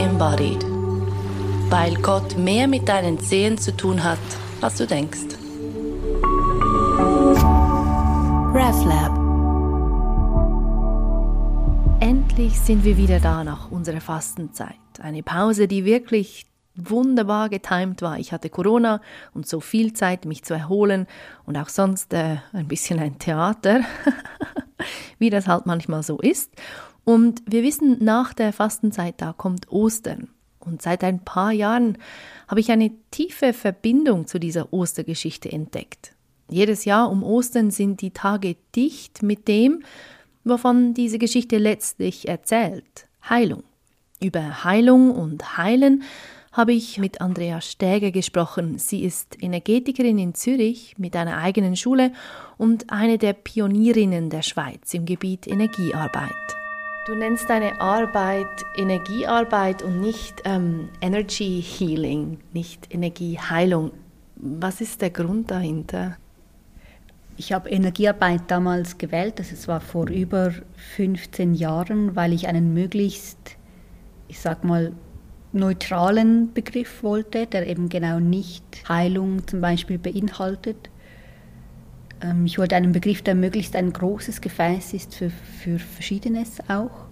embodied. 0.00 0.64
Weil 1.68 1.94
Gott 1.96 2.36
mehr 2.36 2.66
mit 2.66 2.88
deinen 2.88 3.20
Zehen 3.20 3.58
zu 3.58 3.76
tun 3.76 4.02
hat, 4.02 4.18
als 4.60 4.76
du 4.76 4.86
denkst. 4.86 5.36
RefLab 8.52 9.20
Endlich 12.00 12.58
sind 12.58 12.84
wir 12.84 12.96
wieder 12.96 13.20
da 13.20 13.44
nach 13.44 13.70
unserer 13.70 14.00
Fastenzeit. 14.00 14.74
Eine 15.02 15.22
Pause, 15.22 15.68
die 15.68 15.84
wirklich 15.84 16.46
wunderbar 16.74 17.50
getimt 17.50 18.00
war. 18.00 18.18
Ich 18.18 18.32
hatte 18.32 18.48
Corona 18.48 19.02
und 19.34 19.46
so 19.46 19.60
viel 19.60 19.92
Zeit, 19.92 20.24
mich 20.24 20.44
zu 20.44 20.54
erholen 20.54 21.06
und 21.44 21.58
auch 21.58 21.68
sonst 21.68 22.14
äh, 22.14 22.38
ein 22.52 22.68
bisschen 22.68 22.98
ein 22.98 23.18
Theater, 23.18 23.80
wie 25.18 25.28
das 25.28 25.46
halt 25.46 25.66
manchmal 25.66 26.02
so 26.02 26.18
ist. 26.18 26.50
Und 27.04 27.42
wir 27.46 27.62
wissen, 27.62 28.02
nach 28.04 28.34
der 28.34 28.52
Fastenzeit, 28.52 29.14
da 29.18 29.32
kommt 29.32 29.70
Ostern. 29.70 30.28
Und 30.58 30.82
seit 30.82 31.02
ein 31.02 31.24
paar 31.24 31.52
Jahren 31.52 31.96
habe 32.46 32.60
ich 32.60 32.70
eine 32.70 32.90
tiefe 33.10 33.52
Verbindung 33.52 34.26
zu 34.26 34.38
dieser 34.38 34.72
Ostergeschichte 34.72 35.50
entdeckt. 35.50 36.14
Jedes 36.50 36.84
Jahr 36.84 37.10
um 37.10 37.22
Ostern 37.22 37.70
sind 37.70 38.02
die 38.02 38.10
Tage 38.10 38.56
dicht 38.74 39.22
mit 39.22 39.48
dem, 39.48 39.82
wovon 40.44 40.94
diese 40.94 41.18
Geschichte 41.18 41.58
letztlich 41.58 42.28
erzählt. 42.28 43.06
Heilung. 43.28 43.62
Über 44.22 44.64
Heilung 44.64 45.12
und 45.12 45.56
Heilen 45.56 46.02
habe 46.52 46.72
ich 46.72 46.98
mit 46.98 47.20
Andrea 47.20 47.60
Stäger 47.60 48.10
gesprochen. 48.10 48.78
Sie 48.78 49.04
ist 49.04 49.40
Energetikerin 49.40 50.18
in 50.18 50.34
Zürich 50.34 50.96
mit 50.98 51.14
einer 51.14 51.38
eigenen 51.38 51.76
Schule 51.76 52.12
und 52.58 52.90
eine 52.92 53.18
der 53.18 53.32
Pionierinnen 53.32 54.28
der 54.28 54.42
Schweiz 54.42 54.92
im 54.92 55.06
Gebiet 55.06 55.46
Energiearbeit. 55.46 56.59
Du 57.10 57.16
nennst 57.16 57.50
deine 57.50 57.80
Arbeit 57.80 58.64
Energiearbeit 58.76 59.82
und 59.82 60.00
nicht 60.00 60.42
ähm, 60.44 60.90
Energy 61.00 61.60
Healing, 61.60 62.38
nicht 62.52 62.94
Energieheilung. 62.94 63.90
Was 64.36 64.80
ist 64.80 65.02
der 65.02 65.10
Grund 65.10 65.50
dahinter? 65.50 66.18
Ich 67.36 67.52
habe 67.52 67.68
Energiearbeit 67.68 68.42
damals 68.46 68.96
gewählt, 68.96 69.40
das 69.40 69.66
war 69.66 69.80
vor 69.80 70.08
über 70.08 70.54
15 70.94 71.54
Jahren, 71.54 72.14
weil 72.14 72.32
ich 72.32 72.46
einen 72.46 72.74
möglichst, 72.74 73.56
ich 74.28 74.38
sag 74.38 74.62
mal, 74.62 74.92
neutralen 75.50 76.52
Begriff 76.52 77.02
wollte, 77.02 77.48
der 77.48 77.66
eben 77.66 77.88
genau 77.88 78.20
nicht 78.20 78.88
Heilung 78.88 79.48
zum 79.48 79.60
Beispiel 79.60 79.98
beinhaltet. 79.98 80.90
Ähm, 82.22 82.46
ich 82.46 82.58
wollte 82.58 82.76
einen 82.76 82.92
Begriff, 82.92 83.22
der 83.22 83.34
möglichst 83.34 83.76
ein 83.76 83.92
großes 83.92 84.40
Gefäß 84.40 84.92
ist 84.94 85.14
für, 85.14 85.30
für 85.30 85.78
Verschiedenes 85.78 86.58
auch, 86.68 87.06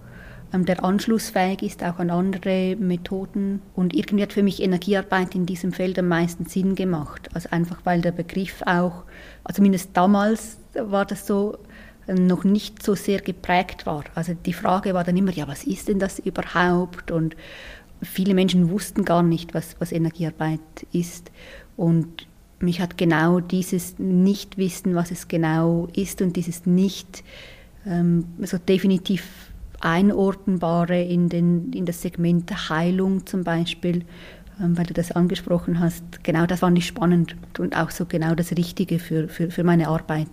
ähm, 0.53 0.65
der 0.65 0.83
anschlussfähig 0.83 1.61
ist 1.61 1.83
auch 1.83 1.99
an 1.99 2.09
andere 2.09 2.75
Methoden. 2.77 3.61
Und 3.75 3.93
irgendwie 3.93 4.23
hat 4.23 4.33
für 4.33 4.43
mich 4.43 4.61
Energiearbeit 4.61 5.35
in 5.35 5.45
diesem 5.45 5.73
Feld 5.73 5.99
am 5.99 6.07
meisten 6.07 6.45
Sinn 6.45 6.75
gemacht. 6.75 7.29
Also 7.33 7.49
einfach 7.51 7.81
weil 7.83 8.01
der 8.01 8.11
Begriff 8.11 8.61
auch, 8.65 9.03
also 9.43 9.57
zumindest 9.57 9.91
damals 9.93 10.57
war 10.73 11.05
das 11.05 11.27
so, 11.27 11.57
ähm, 12.07 12.27
noch 12.27 12.43
nicht 12.43 12.83
so 12.83 12.95
sehr 12.95 13.21
geprägt 13.21 13.85
war. 13.85 14.03
Also 14.15 14.33
die 14.33 14.53
Frage 14.53 14.93
war 14.93 15.03
dann 15.03 15.17
immer, 15.17 15.31
ja, 15.31 15.47
was 15.47 15.63
ist 15.63 15.87
denn 15.87 15.99
das 15.99 16.19
überhaupt? 16.19 17.11
Und 17.11 17.35
viele 18.01 18.33
Menschen 18.33 18.69
wussten 18.69 19.05
gar 19.05 19.23
nicht, 19.23 19.53
was, 19.53 19.75
was 19.79 19.91
Energiearbeit 19.91 20.59
ist. 20.91 21.31
Und 21.77 22.27
mich 22.61 22.81
hat 22.81 22.97
genau 22.97 23.39
dieses 23.39 23.99
Nichtwissen, 23.99 24.95
was 24.95 25.11
es 25.11 25.27
genau 25.27 25.87
ist 25.93 26.21
und 26.21 26.35
dieses 26.35 26.65
nicht 26.65 27.23
ähm, 27.85 28.25
so 28.41 28.57
definitiv 28.57 29.49
einordnbare 29.79 31.01
in, 31.01 31.29
in 31.29 31.85
das 31.85 32.01
Segment 32.01 32.69
Heilung 32.69 33.25
zum 33.25 33.43
Beispiel, 33.43 34.03
ähm, 34.59 34.77
weil 34.77 34.85
du 34.85 34.93
das 34.93 35.11
angesprochen 35.11 35.79
hast, 35.79 36.23
genau 36.23 36.45
das 36.45 36.59
fand 36.59 36.77
ich 36.77 36.87
spannend 36.87 37.35
und 37.57 37.75
auch 37.75 37.91
so 37.91 38.05
genau 38.05 38.35
das 38.35 38.51
Richtige 38.51 38.99
für, 38.99 39.29
für, 39.29 39.51
für 39.51 39.63
meine 39.63 39.87
Arbeit. 39.87 40.29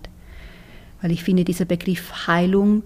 Weil 1.01 1.13
ich 1.13 1.23
finde, 1.23 1.45
dieser 1.45 1.65
Begriff 1.65 2.27
Heilung, 2.27 2.83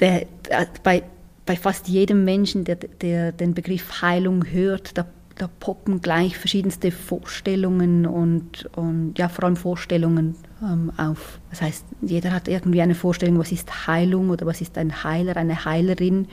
der, 0.00 0.26
der 0.48 0.66
bei, 0.82 1.04
bei 1.46 1.54
fast 1.54 1.86
jedem 1.88 2.24
Menschen, 2.24 2.64
der, 2.64 2.76
der 2.76 3.30
den 3.32 3.54
Begriff 3.54 4.02
Heilung 4.02 4.44
hört, 4.50 4.96
da, 4.98 5.06
da 5.42 5.48
poppen 5.58 6.00
gleich 6.00 6.38
verschiedenste 6.38 6.92
Vorstellungen 6.92 8.06
und, 8.06 8.68
und 8.76 9.14
ja, 9.18 9.28
vor 9.28 9.44
allem 9.44 9.56
Vorstellungen 9.56 10.36
ähm, 10.62 10.92
auf. 10.96 11.40
Das 11.50 11.62
heißt, 11.62 11.84
jeder 12.00 12.30
hat 12.30 12.46
irgendwie 12.46 12.80
eine 12.80 12.94
Vorstellung, 12.94 13.40
was 13.40 13.50
ist 13.50 13.88
Heilung 13.88 14.30
oder 14.30 14.46
was 14.46 14.60
ist 14.60 14.78
ein 14.78 15.02
Heiler, 15.02 15.36
eine 15.36 15.64
Heilerin. 15.64 16.28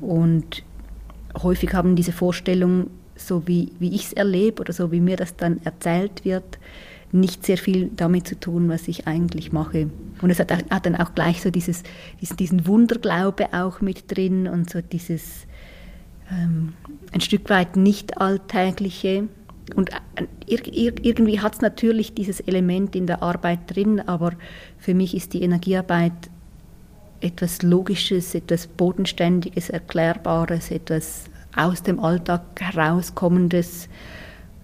Und 0.00 0.62
häufig 1.42 1.74
haben 1.74 1.96
diese 1.96 2.12
Vorstellungen, 2.12 2.90
so 3.16 3.48
wie, 3.48 3.72
wie 3.80 3.92
ich 3.92 4.04
es 4.04 4.12
erlebe 4.12 4.60
oder 4.60 4.72
so 4.72 4.92
wie 4.92 5.00
mir 5.00 5.16
das 5.16 5.34
dann 5.34 5.60
erzählt 5.64 6.24
wird, 6.24 6.60
nicht 7.10 7.44
sehr 7.44 7.58
viel 7.58 7.90
damit 7.96 8.28
zu 8.28 8.38
tun, 8.38 8.68
was 8.68 8.86
ich 8.86 9.08
eigentlich 9.08 9.50
mache. 9.50 9.90
Und 10.22 10.30
es 10.30 10.38
hat, 10.38 10.52
hat 10.52 10.86
dann 10.86 10.94
auch 10.94 11.16
gleich 11.16 11.42
so 11.42 11.50
dieses, 11.50 11.82
diesen, 12.38 12.68
Wunderglaube 12.68 13.52
auch 13.52 13.80
mit 13.80 14.16
drin 14.16 14.46
und 14.46 14.70
so 14.70 14.80
dieses 14.80 15.46
ein 16.30 17.20
Stück 17.20 17.50
weit 17.50 17.76
nicht 17.76 18.18
alltägliche. 18.18 19.28
Und 19.76 19.90
äh, 19.90 19.96
irgendwie 20.46 21.40
hat 21.40 21.54
es 21.54 21.60
natürlich 21.60 22.14
dieses 22.14 22.40
Element 22.40 22.94
in 22.94 23.06
der 23.06 23.22
Arbeit 23.22 23.60
drin, 23.74 24.00
aber 24.00 24.32
für 24.78 24.94
mich 24.94 25.14
ist 25.14 25.32
die 25.32 25.42
Energiearbeit 25.42 26.12
etwas 27.20 27.62
Logisches, 27.62 28.34
etwas 28.34 28.66
Bodenständiges, 28.66 29.70
Erklärbares, 29.70 30.70
etwas 30.70 31.24
aus 31.56 31.82
dem 31.82 32.00
Alltag 32.00 32.42
herauskommendes 32.60 33.88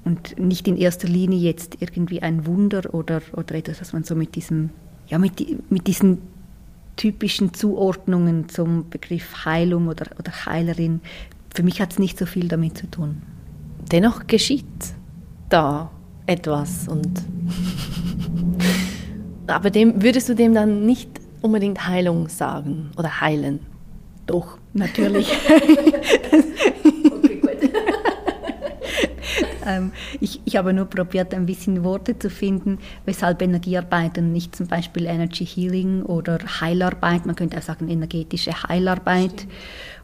und 0.04 0.38
nicht 0.38 0.68
in 0.68 0.76
erster 0.76 1.08
Linie 1.08 1.38
jetzt 1.38 1.76
irgendwie 1.80 2.20
ein 2.20 2.46
Wunder 2.46 2.94
oder, 2.94 3.22
oder 3.32 3.54
etwas, 3.54 3.80
was 3.80 3.92
man 3.92 4.04
so 4.04 4.14
mit 4.14 4.34
diesem, 4.34 4.70
ja, 5.06 5.18
mit, 5.18 5.70
mit 5.70 5.86
diesen 5.86 6.18
typischen 6.96 7.54
Zuordnungen 7.54 8.48
zum 8.48 8.90
Begriff 8.90 9.44
Heilung 9.44 9.88
oder, 9.88 10.06
oder 10.18 10.32
Heilerin, 10.46 11.00
für 11.54 11.62
mich 11.62 11.80
hat 11.80 11.92
es 11.92 11.98
nicht 11.98 12.18
so 12.18 12.26
viel 12.26 12.48
damit 12.48 12.78
zu 12.78 12.90
tun. 12.90 13.22
Dennoch 13.90 14.26
geschieht 14.26 14.64
da 15.48 15.90
etwas 16.26 16.86
und 16.88 17.22
aber 19.46 19.70
dem 19.70 20.02
würdest 20.02 20.28
du 20.28 20.34
dem 20.34 20.54
dann 20.54 20.86
nicht 20.86 21.08
unbedingt 21.42 21.86
Heilung 21.86 22.28
sagen 22.28 22.90
oder 22.96 23.20
heilen? 23.20 23.60
Doch, 24.26 24.58
natürlich. 24.74 25.28
Ähm, 29.70 29.92
ich, 30.20 30.40
ich 30.44 30.56
habe 30.56 30.72
nur 30.72 30.86
probiert, 30.86 31.34
ein 31.34 31.46
bisschen 31.46 31.84
Worte 31.84 32.18
zu 32.18 32.30
finden, 32.30 32.78
weshalb 33.04 33.42
Energiearbeit 33.42 34.18
und 34.18 34.32
nicht 34.32 34.56
zum 34.56 34.66
Beispiel 34.66 35.06
Energy 35.06 35.46
Healing 35.46 36.02
oder 36.02 36.38
Heilarbeit, 36.60 37.26
man 37.26 37.36
könnte 37.36 37.58
auch 37.58 37.62
sagen 37.62 37.88
energetische 37.88 38.52
Heilarbeit. 38.64 39.46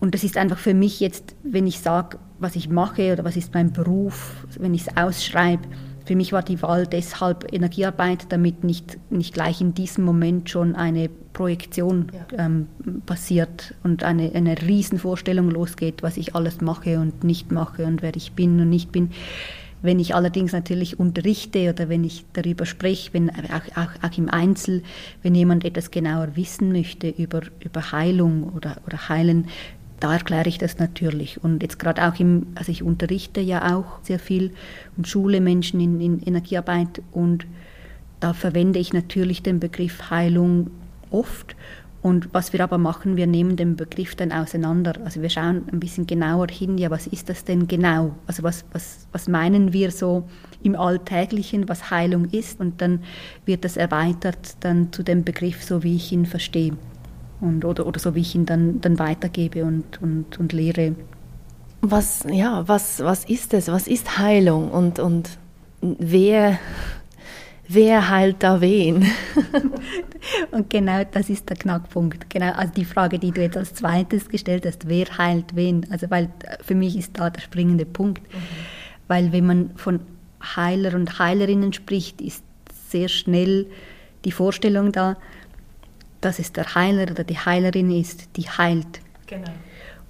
Und 0.00 0.14
das 0.14 0.24
ist 0.24 0.36
einfach 0.36 0.58
für 0.58 0.74
mich 0.74 1.00
jetzt, 1.00 1.34
wenn 1.42 1.66
ich 1.66 1.80
sage, 1.80 2.18
was 2.38 2.56
ich 2.56 2.68
mache 2.68 3.12
oder 3.12 3.24
was 3.24 3.36
ist 3.36 3.54
mein 3.54 3.72
Beruf, 3.72 4.46
wenn 4.58 4.74
ich 4.74 4.86
es 4.86 4.96
ausschreibe, 4.96 5.62
für 6.06 6.14
mich 6.14 6.32
war 6.32 6.42
die 6.42 6.62
Wahl 6.62 6.86
deshalb 6.86 7.52
Energiearbeit, 7.52 8.26
damit 8.28 8.62
nicht, 8.62 8.96
nicht 9.10 9.34
gleich 9.34 9.60
in 9.60 9.74
diesem 9.74 10.04
Moment 10.04 10.48
schon 10.48 10.76
eine 10.76 11.08
Projektion 11.08 12.06
ja. 12.12 12.46
ähm, 12.46 12.68
passiert 13.06 13.74
und 13.82 14.04
eine, 14.04 14.32
eine 14.32 14.62
Riesenvorstellung 14.62 15.50
losgeht, 15.50 16.04
was 16.04 16.16
ich 16.16 16.36
alles 16.36 16.60
mache 16.60 17.00
und 17.00 17.24
nicht 17.24 17.50
mache 17.50 17.84
und 17.84 18.02
wer 18.02 18.14
ich 18.14 18.32
bin 18.32 18.60
und 18.60 18.70
nicht 18.70 18.92
bin. 18.92 19.10
Wenn 19.82 19.98
ich 19.98 20.14
allerdings 20.14 20.52
natürlich 20.52 20.98
unterrichte 20.98 21.70
oder 21.70 21.88
wenn 21.88 22.04
ich 22.04 22.24
darüber 22.32 22.66
spreche, 22.66 23.12
wenn 23.12 23.28
auch, 23.30 23.76
auch, 23.76 23.90
auch 24.08 24.16
im 24.16 24.30
Einzel, 24.30 24.82
wenn 25.22 25.34
jemand 25.34 25.64
etwas 25.64 25.90
genauer 25.90 26.36
wissen 26.36 26.70
möchte 26.72 27.08
über, 27.08 27.42
über 27.60 27.92
Heilung 27.92 28.44
oder, 28.54 28.76
oder 28.86 29.08
Heilen, 29.08 29.48
da 30.06 30.12
erkläre 30.12 30.48
ich 30.48 30.58
das 30.58 30.78
natürlich. 30.78 31.42
Und 31.42 31.64
jetzt 31.64 31.80
gerade 31.80 32.06
auch 32.06 32.20
im, 32.20 32.46
also 32.54 32.70
ich 32.70 32.84
unterrichte 32.84 33.40
ja 33.40 33.76
auch 33.76 33.98
sehr 34.02 34.20
viel 34.20 34.52
und 34.96 35.08
schule 35.08 35.40
Menschen 35.40 35.80
in, 35.80 36.00
in 36.00 36.22
Energiearbeit 36.22 37.02
und 37.10 37.44
da 38.20 38.32
verwende 38.32 38.78
ich 38.78 38.92
natürlich 38.92 39.42
den 39.42 39.58
Begriff 39.58 40.08
Heilung 40.08 40.70
oft. 41.10 41.56
Und 42.02 42.32
was 42.32 42.52
wir 42.52 42.60
aber 42.60 42.78
machen, 42.78 43.16
wir 43.16 43.26
nehmen 43.26 43.56
den 43.56 43.74
Begriff 43.74 44.14
dann 44.14 44.30
auseinander. 44.30 44.92
Also 45.04 45.22
wir 45.22 45.28
schauen 45.28 45.64
ein 45.72 45.80
bisschen 45.80 46.06
genauer 46.06 46.46
hin, 46.52 46.78
ja, 46.78 46.88
was 46.88 47.08
ist 47.08 47.28
das 47.28 47.42
denn 47.42 47.66
genau? 47.66 48.14
Also 48.28 48.44
was, 48.44 48.64
was, 48.70 49.08
was 49.10 49.26
meinen 49.26 49.72
wir 49.72 49.90
so 49.90 50.28
im 50.62 50.76
Alltäglichen, 50.76 51.68
was 51.68 51.90
Heilung 51.90 52.26
ist? 52.26 52.60
Und 52.60 52.80
dann 52.80 53.00
wird 53.44 53.64
das 53.64 53.76
erweitert 53.76 54.56
dann 54.60 54.92
zu 54.92 55.02
dem 55.02 55.24
Begriff, 55.24 55.64
so 55.64 55.82
wie 55.82 55.96
ich 55.96 56.12
ihn 56.12 56.26
verstehe 56.26 56.74
und, 57.40 57.64
oder, 57.64 57.86
oder 57.86 57.98
so 57.98 58.14
wie 58.14 58.20
ich 58.20 58.34
ihn 58.34 58.46
dann, 58.46 58.80
dann 58.80 58.98
weitergebe 58.98 59.64
und, 59.64 60.00
und, 60.00 60.38
und 60.38 60.52
lehre. 60.52 60.94
Was, 61.82 62.24
ja, 62.30 62.66
was, 62.66 63.00
was 63.00 63.24
ist 63.24 63.54
es? 63.54 63.68
Was 63.68 63.86
ist 63.86 64.18
Heilung? 64.18 64.70
Und, 64.70 64.98
und 64.98 65.38
wer, 65.80 66.58
wer 67.68 68.08
heilt 68.08 68.42
da 68.42 68.60
wen? 68.60 69.06
und 70.50 70.70
genau 70.70 71.02
das 71.10 71.28
ist 71.28 71.48
der 71.48 71.56
Knackpunkt. 71.56 72.30
Genau, 72.30 72.52
also 72.52 72.72
die 72.74 72.84
Frage, 72.84 73.18
die 73.18 73.30
du 73.30 73.42
jetzt 73.42 73.56
als 73.56 73.74
zweites 73.74 74.28
gestellt 74.28 74.64
hast, 74.66 74.88
wer 74.88 75.06
heilt 75.18 75.54
wen? 75.54 75.86
Also 75.90 76.10
weil 76.10 76.30
für 76.62 76.74
mich 76.74 76.96
ist 76.96 77.18
da 77.18 77.30
der 77.30 77.40
springende 77.40 77.84
Punkt. 77.84 78.22
Mhm. 78.32 78.38
Weil 79.08 79.32
wenn 79.32 79.46
man 79.46 79.70
von 79.76 80.00
Heiler 80.56 80.94
und 80.94 81.18
Heilerinnen 81.18 81.72
spricht, 81.72 82.20
ist 82.20 82.42
sehr 82.88 83.08
schnell 83.08 83.66
die 84.24 84.32
Vorstellung 84.32 84.92
da, 84.92 85.16
dass 86.20 86.38
es 86.38 86.52
der 86.52 86.74
Heiler 86.74 87.10
oder 87.10 87.24
die 87.24 87.38
Heilerin 87.38 87.90
ist, 87.90 88.36
die 88.36 88.48
heilt. 88.48 89.00
Genau. 89.26 89.50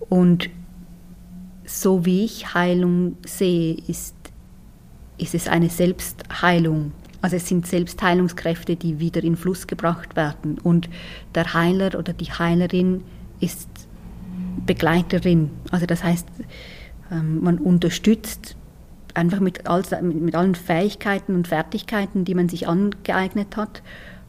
Und 0.08 0.50
so 1.64 2.05
wie 2.05 2.25
ich 2.25 2.55
Heilung 2.55 3.17
sehe, 3.26 3.76
ist, 3.88 4.14
ist 5.19 5.35
es 5.35 5.49
eine 5.49 5.69
Selbstheilung. 5.69 6.93
Also 7.23 7.37
es 7.37 7.49
sind 7.49 7.67
Selbstheilungskräfte, 7.67 8.76
die 8.76 9.00
wieder 9.00 9.25
in 9.25 9.37
Fluss 9.37 9.67
gebracht 9.67 10.14
werden. 10.17 10.58
Und 10.58 10.88
der 11.35 11.55
Heiler 11.55 11.99
oder 11.99 12.12
die 12.12 12.31
Heilerin 12.31 13.03
ist 13.41 13.69
Begleiterin. 14.64 15.50
Also 15.70 15.87
das 15.87 16.05
heißt, 16.05 16.29
ähm, 17.11 17.43
man 17.43 17.58
unterstützt 17.58 18.56
einfach 19.14 19.41
mit, 19.41 19.67
all, 19.67 19.82
mit 20.03 20.35
allen 20.35 20.55
Fähigkeiten 20.55 21.35
und 21.35 21.49
Fertigkeiten, 21.49 22.25
die 22.25 22.35
man 22.35 22.49
sich 22.49 22.69
angeeignet 22.69 23.56
hat, 23.56 23.82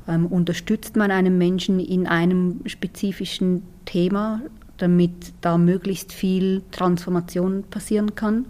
unterstützt 0.07 0.95
man 0.95 1.11
einen 1.11 1.37
Menschen 1.37 1.79
in 1.79 2.07
einem 2.07 2.61
spezifischen 2.65 3.63
Thema, 3.85 4.41
damit 4.77 5.33
da 5.41 5.57
möglichst 5.57 6.13
viel 6.13 6.61
Transformation 6.71 7.63
passieren 7.69 8.15
kann. 8.15 8.45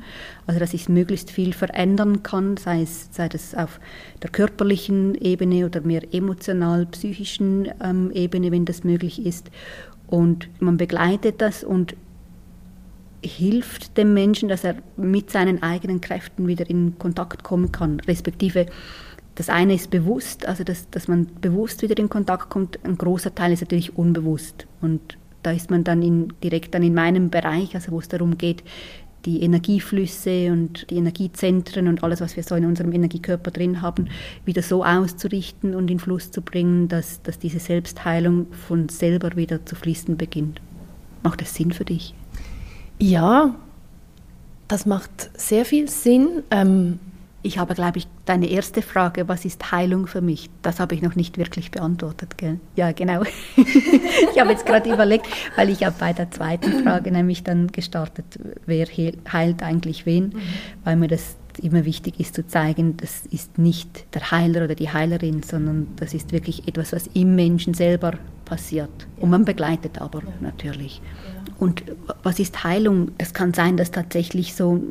Also 0.46 0.60
dass 0.60 0.72
sich 0.72 0.90
möglichst 0.90 1.32
viel 1.32 1.54
verändern 1.54 2.24
kann, 2.24 2.58
sei 2.58 2.82
es 2.82 3.10
sei 3.12 3.30
das 3.30 3.56
auf 3.56 3.80
der 4.22 4.30
körperlichen 4.30 5.16
Ebene 5.16 5.66
oder 5.66 5.82
mehr 5.82 6.04
emotional-psychischen 6.14 7.70
ähm, 7.82 8.12
Ebene, 8.12 8.52
wenn 8.52 8.66
das 8.66 8.84
möglich 8.84 9.26
ist. 9.26 9.50
Und 10.08 10.50
man 10.60 10.78
begleitet 10.78 11.42
das 11.42 11.64
und 11.64 11.96
hilft 13.24 13.98
dem 13.98 14.14
Menschen, 14.14 14.48
dass 14.48 14.64
er 14.64 14.76
mit 14.96 15.32
seinen 15.32 15.64
eigenen 15.64 16.02
Kräften 16.02 16.48
wieder 16.48 16.70
in 16.70 16.98
Kontakt 17.00 17.44
kommen 17.44 17.72
kann, 17.72 18.00
respektive 18.02 18.68
das 19.38 19.50
eine 19.50 19.76
ist 19.76 19.92
bewusst, 19.92 20.48
also 20.48 20.64
dass, 20.64 20.90
dass 20.90 21.08
man 21.08 21.28
bewusst 21.40 21.84
wieder 21.84 21.98
in 22.00 22.10
Kontakt 22.10 22.50
kommt, 22.50 22.84
ein 22.84 22.98
großer 22.98 23.36
Teil 23.36 23.54
ist 23.54 23.62
natürlich 23.62 23.96
unbewusst 23.96 24.66
und 24.82 25.18
da 25.44 25.52
ist 25.52 25.70
man 25.70 25.84
dann 25.84 26.02
in, 26.02 26.34
direkt 26.44 26.74
dann 26.74 26.82
in 26.82 26.96
meinem 26.96 27.30
Bereich, 27.30 27.76
also 27.76 27.92
wo 27.92 28.00
es 28.00 28.08
darum 28.08 28.40
geht, 28.40 28.64
die 29.26 29.44
Energieflüsse 29.44 30.52
und 30.52 30.90
die 30.90 30.96
Energiezentren 30.96 31.88
und 31.88 32.04
alles, 32.04 32.20
was 32.20 32.36
wir 32.36 32.42
so 32.42 32.56
in 32.56 32.66
unserem 32.66 32.92
Energiekörper 32.92 33.52
drin 33.52 33.84
haben, 33.84 34.08
wieder 34.44 34.64
so 34.64 34.84
auszurichten 34.84 35.76
und 35.76 35.92
in 35.92 36.00
Fluss 36.00 36.32
zu 36.32 36.42
bringen, 36.42 36.88
dass, 36.88 37.22
dass 37.22 37.38
diese 37.38 37.60
Selbstheilung 37.60 38.48
von 38.68 38.90
selber 38.90 39.36
wieder 39.36 39.64
zu 39.66 39.76
fließen 39.76 40.18
beginnt. 40.18 40.62
Macht 41.22 41.42
das 41.42 41.54
Sinn 41.54 41.72
für 41.72 41.86
dich? 41.86 42.16
Ja, 42.98 43.54
das 44.68 44.88
macht 44.88 45.30
sehr 45.40 45.64
viel 45.64 45.90
Sinn. 45.90 46.44
Ähm, 46.50 47.00
ich 47.48 47.58
habe, 47.58 47.74
glaube 47.74 47.98
ich, 47.98 48.08
deine 48.26 48.48
erste 48.48 48.82
Frage, 48.82 49.28
was 49.28 49.46
ist 49.46 49.72
Heilung 49.72 50.06
für 50.06 50.22
mich? 50.22 50.50
Das 50.62 50.80
habe 50.80 50.94
ich 50.94 51.02
noch 51.02 51.16
nicht 51.16 51.38
wirklich 51.38 51.72
beantwortet. 51.72 52.38
Gell? 52.38 52.60
Ja, 52.76 52.92
genau. 52.92 53.24
ich 53.56 54.40
habe 54.40 54.52
jetzt 54.52 54.66
gerade 54.66 54.94
überlegt, 54.94 55.28
weil 55.56 55.70
ich 55.70 55.84
habe 55.84 55.96
bei 55.98 56.14
der 56.14 56.30
zweiten 56.30 56.84
Frage 56.84 57.12
nämlich 57.12 57.44
dann 57.44 57.68
gestartet, 57.68 58.40
wer 58.66 58.86
heilt 58.86 59.64
eigentlich 59.64 60.06
wen, 60.06 60.26
mhm. 60.26 60.42
weil 60.84 60.98
mir 60.98 61.08
das 61.08 61.38
immer 61.62 61.86
wichtig 61.86 62.20
ist 62.20 62.36
zu 62.36 62.46
zeigen, 62.46 62.98
das 62.98 63.26
ist 63.26 63.58
nicht 63.58 64.14
der 64.14 64.30
Heiler 64.30 64.66
oder 64.66 64.76
die 64.76 64.92
Heilerin, 64.92 65.42
sondern 65.42 65.88
das 65.96 66.14
ist 66.14 66.32
wirklich 66.32 66.68
etwas, 66.68 66.94
was 66.94 67.08
im 67.14 67.36
Menschen 67.36 67.74
selber 67.74 68.14
passiert. 68.46 69.08
Und 69.20 69.30
man 69.30 69.46
begleitet 69.46 70.00
aber 70.00 70.22
natürlich. 70.42 71.02
Und 71.60 71.84
was 72.24 72.40
ist 72.40 72.64
Heilung? 72.64 73.12
Das 73.18 73.34
kann 73.34 73.54
sein, 73.54 73.78
dass 73.78 73.92
tatsächlich 73.92 74.54
so 74.54 74.82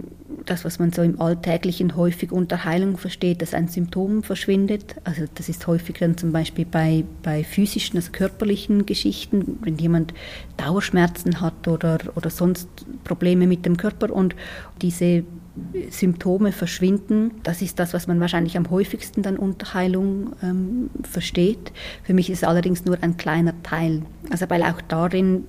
das, 0.47 0.65
was 0.65 0.79
man 0.79 0.93
so 0.93 1.03
im 1.03 1.21
Alltäglichen 1.21 1.97
häufig 1.97 2.33
unter 2.33 2.65
Heilung 2.65 2.97
versteht, 2.97 3.43
dass 3.43 3.55
ein 3.55 3.69
Symptom 3.69 4.23
verschwindet. 4.23 4.97
Also 5.05 5.25
das 5.35 5.49
ist 5.49 5.67
häufig 5.67 5.99
dann 5.99 6.17
zum 6.17 6.33
Beispiel 6.33 6.65
bei, 6.65 7.05
bei 7.23 7.45
physischen, 7.45 7.97
also 7.97 8.13
körperlichen 8.13 8.87
Geschichten, 8.87 9.59
wenn 9.63 9.77
jemand 9.77 10.15
Dauerschmerzen 10.57 11.41
hat 11.41 11.69
oder, 11.69 11.99
oder 12.15 12.31
sonst 12.31 12.69
Probleme 13.05 13.47
mit 13.47 13.67
dem 13.67 13.77
Körper 13.77 14.13
und 14.13 14.35
diese 14.83 15.25
Symptome 15.91 16.53
verschwinden. 16.53 17.33
Das 17.43 17.63
ist 17.63 17.79
das, 17.79 17.95
was 17.95 18.07
man 18.07 18.21
wahrscheinlich 18.21 18.57
am 18.57 18.71
häufigsten 18.71 19.23
dann 19.23 19.37
unter 19.37 19.75
Heilung 19.75 20.33
ähm, 20.43 20.91
versteht. 21.03 21.73
Für 22.03 22.15
mich 22.15 22.31
ist 22.31 22.39
es 22.39 22.49
allerdings 22.49 22.85
nur 22.85 22.99
ein 23.03 23.17
kleiner 23.17 23.55
Teil. 23.63 24.03
Also 24.31 24.49
weil 24.49 24.63
auch 24.63 24.81
darin 24.83 25.47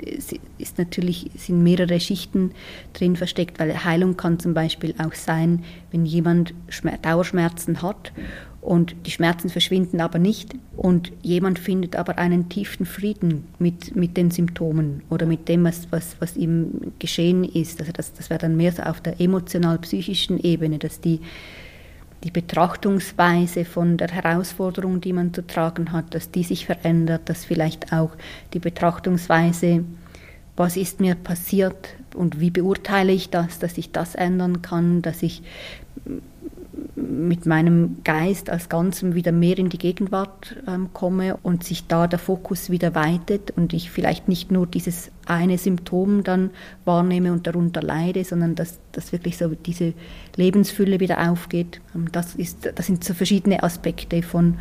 ist 0.57 0.77
natürlich, 0.77 1.31
sind 1.36 1.63
mehrere 1.63 2.00
Schichten 2.00 2.51
drin 2.94 3.15
versteckt, 3.15 3.59
weil 3.59 3.83
Heilung 3.83 4.18
kann 4.18 4.39
zum 4.39 4.54
Beispiel 4.54 4.95
auch 4.98 5.13
sein, 5.13 5.63
wenn 5.92 6.06
jemand 6.06 6.53
Dauerschmerzen 7.01 7.81
hat 7.81 8.12
und 8.68 8.98
die 9.06 9.12
Schmerzen 9.12 9.48
verschwinden 9.50 10.02
aber 10.02 10.19
nicht 10.19 10.54
und 10.75 11.14
jemand 11.22 11.58
findet 11.58 11.96
aber 11.96 12.18
einen 12.18 12.50
tiefen 12.50 12.86
Frieden 12.86 13.46
mit, 13.60 13.96
mit 13.96 14.18
den 14.18 14.30
Symptomen 14.30 15.04
oder 15.10 15.25
mit 15.25 15.48
dem, 15.48 15.64
was, 15.64 15.88
was, 15.90 16.18
was 16.19 16.36
ihm 16.36 16.92
geschehen 17.00 17.46
ist. 17.46 17.80
Also 17.80 17.94
das, 17.94 18.12
das 18.12 18.30
wäre 18.30 18.42
dann 18.42 18.58
mehr 18.58 18.74
so 18.74 18.84
auf 18.84 19.00
der 19.00 19.22
emotional-psychischen 19.22 20.38
Ebene, 20.44 20.80
dass 20.80 21.00
die, 21.00 21.22
die 22.25 22.30
Betrachtungsweise 22.30 23.64
von 23.64 23.96
der 23.96 24.10
Herausforderung, 24.10 25.00
die 25.00 25.13
man 25.13 25.34
zu 25.34 25.48
tragen 25.48 25.94
hat, 25.94 26.13
dass 26.13 26.31
die 26.31 26.44
sich 26.44 26.66
verändert, 26.66 27.30
dass 27.30 27.46
vielleicht 27.46 27.94
auch 27.94 28.12
die 28.52 28.60
Betrachtungsweise, 28.60 29.86
was 30.58 30.75
ist 30.75 31.00
mir 31.00 31.16
passiert 31.16 31.96
und 32.16 32.42
wie 32.42 32.52
beurteile 32.52 33.13
ich 33.13 33.30
das, 33.30 33.60
dass 33.60 33.78
ich 33.78 33.94
das 33.94 34.13
ändern 34.13 34.62
kann, 34.62 35.02
dass 35.02 35.24
ich 35.24 35.42
mit 37.09 37.45
meinem 37.45 37.98
Geist 38.04 38.50
als 38.50 38.69
Ganzem 38.69 39.15
wieder 39.15 39.31
mehr 39.31 39.57
in 39.57 39.69
die 39.69 39.77
Gegenwart 39.77 40.56
ähm, 40.68 40.89
komme 40.94 41.38
und 41.42 41.63
sich 41.63 41.88
da 41.88 42.07
der 42.07 42.19
Fokus 42.19 42.69
wieder 42.69 42.95
weitet 42.95 43.51
und 43.51 43.74
ich 43.74 43.89
vielleicht 43.92 44.27
nicht 44.27 44.51
nur 44.51 44.68
dieses 44.68 45.12
eine 45.25 45.57
Symptom 45.57 46.24
dann 46.24 46.51
wahrnehme 46.86 47.31
und 47.31 47.48
darunter 47.48 47.81
leide, 47.81 48.24
sondern 48.24 48.56
dass, 48.56 48.80
dass 48.92 49.12
wirklich 49.12 49.38
so 49.38 49.50
diese 49.50 49.94
Lebensfülle 50.36 51.00
wieder 51.00 51.30
aufgeht. 51.30 51.81
Ähm, 51.95 52.12
das, 52.12 52.36
ist, 52.36 52.69
das 52.75 52.86
sind 52.86 53.04
so 53.04 53.13
verschiedene 53.13 53.63
Aspekte 53.63 54.21
von, 54.21 54.57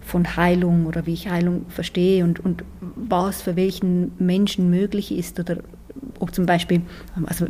von 0.00 0.36
Heilung 0.36 0.86
oder 0.86 1.06
wie 1.06 1.14
ich 1.14 1.28
Heilung 1.28 1.66
verstehe 1.68 2.24
und, 2.24 2.40
und 2.40 2.64
was 2.80 3.42
für 3.42 3.56
welchen 3.56 4.12
Menschen 4.18 4.70
möglich 4.70 5.12
ist 5.12 5.40
oder 5.40 5.58
ob 6.20 6.34
zum 6.34 6.46
Beispiel, 6.46 6.82
also 7.26 7.46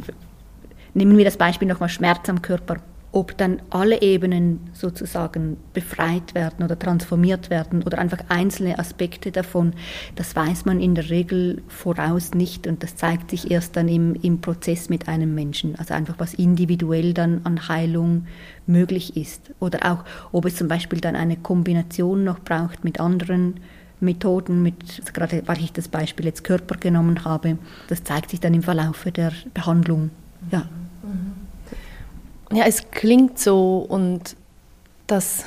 nehmen 0.94 1.18
wir 1.18 1.24
das 1.24 1.36
Beispiel 1.36 1.68
nochmal 1.68 1.88
Schmerz 1.88 2.28
am 2.28 2.42
Körper 2.42 2.76
ob 3.12 3.36
dann 3.38 3.62
alle 3.70 4.02
Ebenen 4.02 4.60
sozusagen 4.72 5.56
befreit 5.72 6.34
werden 6.34 6.64
oder 6.64 6.78
transformiert 6.78 7.48
werden 7.48 7.82
oder 7.82 7.98
einfach 7.98 8.18
einzelne 8.28 8.78
Aspekte 8.78 9.32
davon, 9.32 9.72
das 10.16 10.36
weiß 10.36 10.66
man 10.66 10.80
in 10.80 10.94
der 10.94 11.08
Regel 11.08 11.62
voraus 11.68 12.34
nicht 12.34 12.66
und 12.66 12.82
das 12.82 12.96
zeigt 12.96 13.30
sich 13.30 13.50
erst 13.50 13.76
dann 13.76 13.88
im, 13.88 14.14
im 14.16 14.40
Prozess 14.40 14.88
mit 14.88 15.08
einem 15.08 15.34
Menschen. 15.34 15.76
Also 15.76 15.94
einfach, 15.94 16.16
was 16.18 16.34
individuell 16.34 17.14
dann 17.14 17.40
an 17.44 17.68
Heilung 17.68 18.26
möglich 18.66 19.16
ist. 19.16 19.50
Oder 19.60 19.92
auch, 19.92 20.04
ob 20.32 20.44
es 20.44 20.56
zum 20.56 20.68
Beispiel 20.68 21.00
dann 21.00 21.16
eine 21.16 21.36
Kombination 21.36 22.24
noch 22.24 22.40
braucht 22.40 22.84
mit 22.84 23.00
anderen 23.00 23.60
Methoden, 24.00 24.62
mit, 24.62 24.74
also 25.00 25.12
gerade 25.12 25.42
weil 25.46 25.58
ich 25.60 25.72
das 25.72 25.88
Beispiel 25.88 26.26
jetzt 26.26 26.44
Körper 26.44 26.76
genommen 26.76 27.24
habe, 27.24 27.56
das 27.88 28.04
zeigt 28.04 28.30
sich 28.30 28.40
dann 28.40 28.52
im 28.52 28.62
Verlauf 28.62 29.04
der 29.04 29.32
Behandlung. 29.54 30.10
Ja. 30.50 30.66
Ja, 32.56 32.64
es 32.64 32.90
klingt 32.90 33.38
so 33.38 33.84
und 33.86 34.34
das 35.06 35.44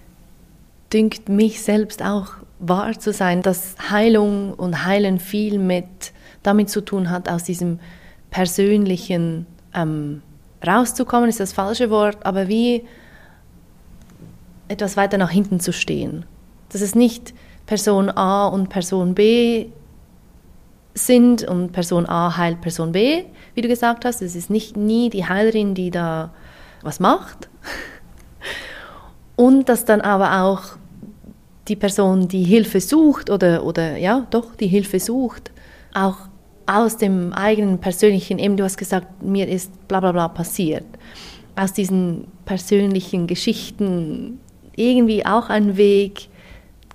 dünkt 0.92 1.30
mich 1.30 1.62
selbst 1.62 2.02
auch 2.02 2.32
wahr 2.58 2.98
zu 2.98 3.14
sein, 3.14 3.40
dass 3.40 3.76
Heilung 3.88 4.52
und 4.52 4.84
Heilen 4.84 5.20
viel 5.20 5.58
mit 5.58 5.86
damit 6.42 6.68
zu 6.68 6.82
tun 6.82 7.08
hat, 7.08 7.30
aus 7.30 7.44
diesem 7.44 7.80
persönlichen 8.28 9.46
ähm, 9.72 10.20
rauszukommen, 10.66 11.30
ist 11.30 11.40
das 11.40 11.54
falsche 11.54 11.88
Wort, 11.88 12.26
aber 12.26 12.46
wie 12.46 12.84
etwas 14.68 14.98
weiter 14.98 15.16
nach 15.16 15.30
hinten 15.30 15.60
zu 15.60 15.72
stehen. 15.72 16.26
Dass 16.68 16.82
es 16.82 16.94
nicht 16.94 17.32
Person 17.64 18.10
A 18.10 18.48
und 18.48 18.68
Person 18.68 19.14
B 19.14 19.68
sind 21.06 21.44
und 21.44 21.72
Person 21.72 22.08
A 22.08 22.36
heilt 22.36 22.60
Person 22.60 22.92
B, 22.92 23.24
wie 23.54 23.62
du 23.62 23.68
gesagt 23.68 24.04
hast. 24.04 24.22
Es 24.22 24.36
ist 24.36 24.50
nicht 24.50 24.76
nie 24.76 25.10
die 25.10 25.26
Heilerin, 25.26 25.74
die 25.74 25.90
da 25.90 26.30
was 26.82 27.00
macht. 27.00 27.48
Und 29.36 29.68
dass 29.68 29.84
dann 29.84 30.00
aber 30.00 30.42
auch 30.42 30.62
die 31.68 31.76
Person, 31.76 32.28
die 32.28 32.44
Hilfe 32.44 32.80
sucht 32.80 33.30
oder, 33.30 33.64
oder 33.64 33.96
ja, 33.96 34.26
doch, 34.30 34.54
die 34.56 34.66
Hilfe 34.66 34.98
sucht, 34.98 35.52
auch 35.94 36.16
aus 36.66 36.96
dem 36.96 37.32
eigenen 37.32 37.78
persönlichen, 37.78 38.38
eben 38.38 38.56
du 38.56 38.64
hast 38.64 38.76
gesagt, 38.76 39.22
mir 39.22 39.48
ist 39.48 39.88
bla 39.88 40.00
bla 40.00 40.12
bla 40.12 40.28
passiert, 40.28 40.84
aus 41.56 41.72
diesen 41.72 42.26
persönlichen 42.44 43.26
Geschichten 43.26 44.40
irgendwie 44.76 45.24
auch 45.24 45.48
einen 45.48 45.76
Weg 45.76 46.28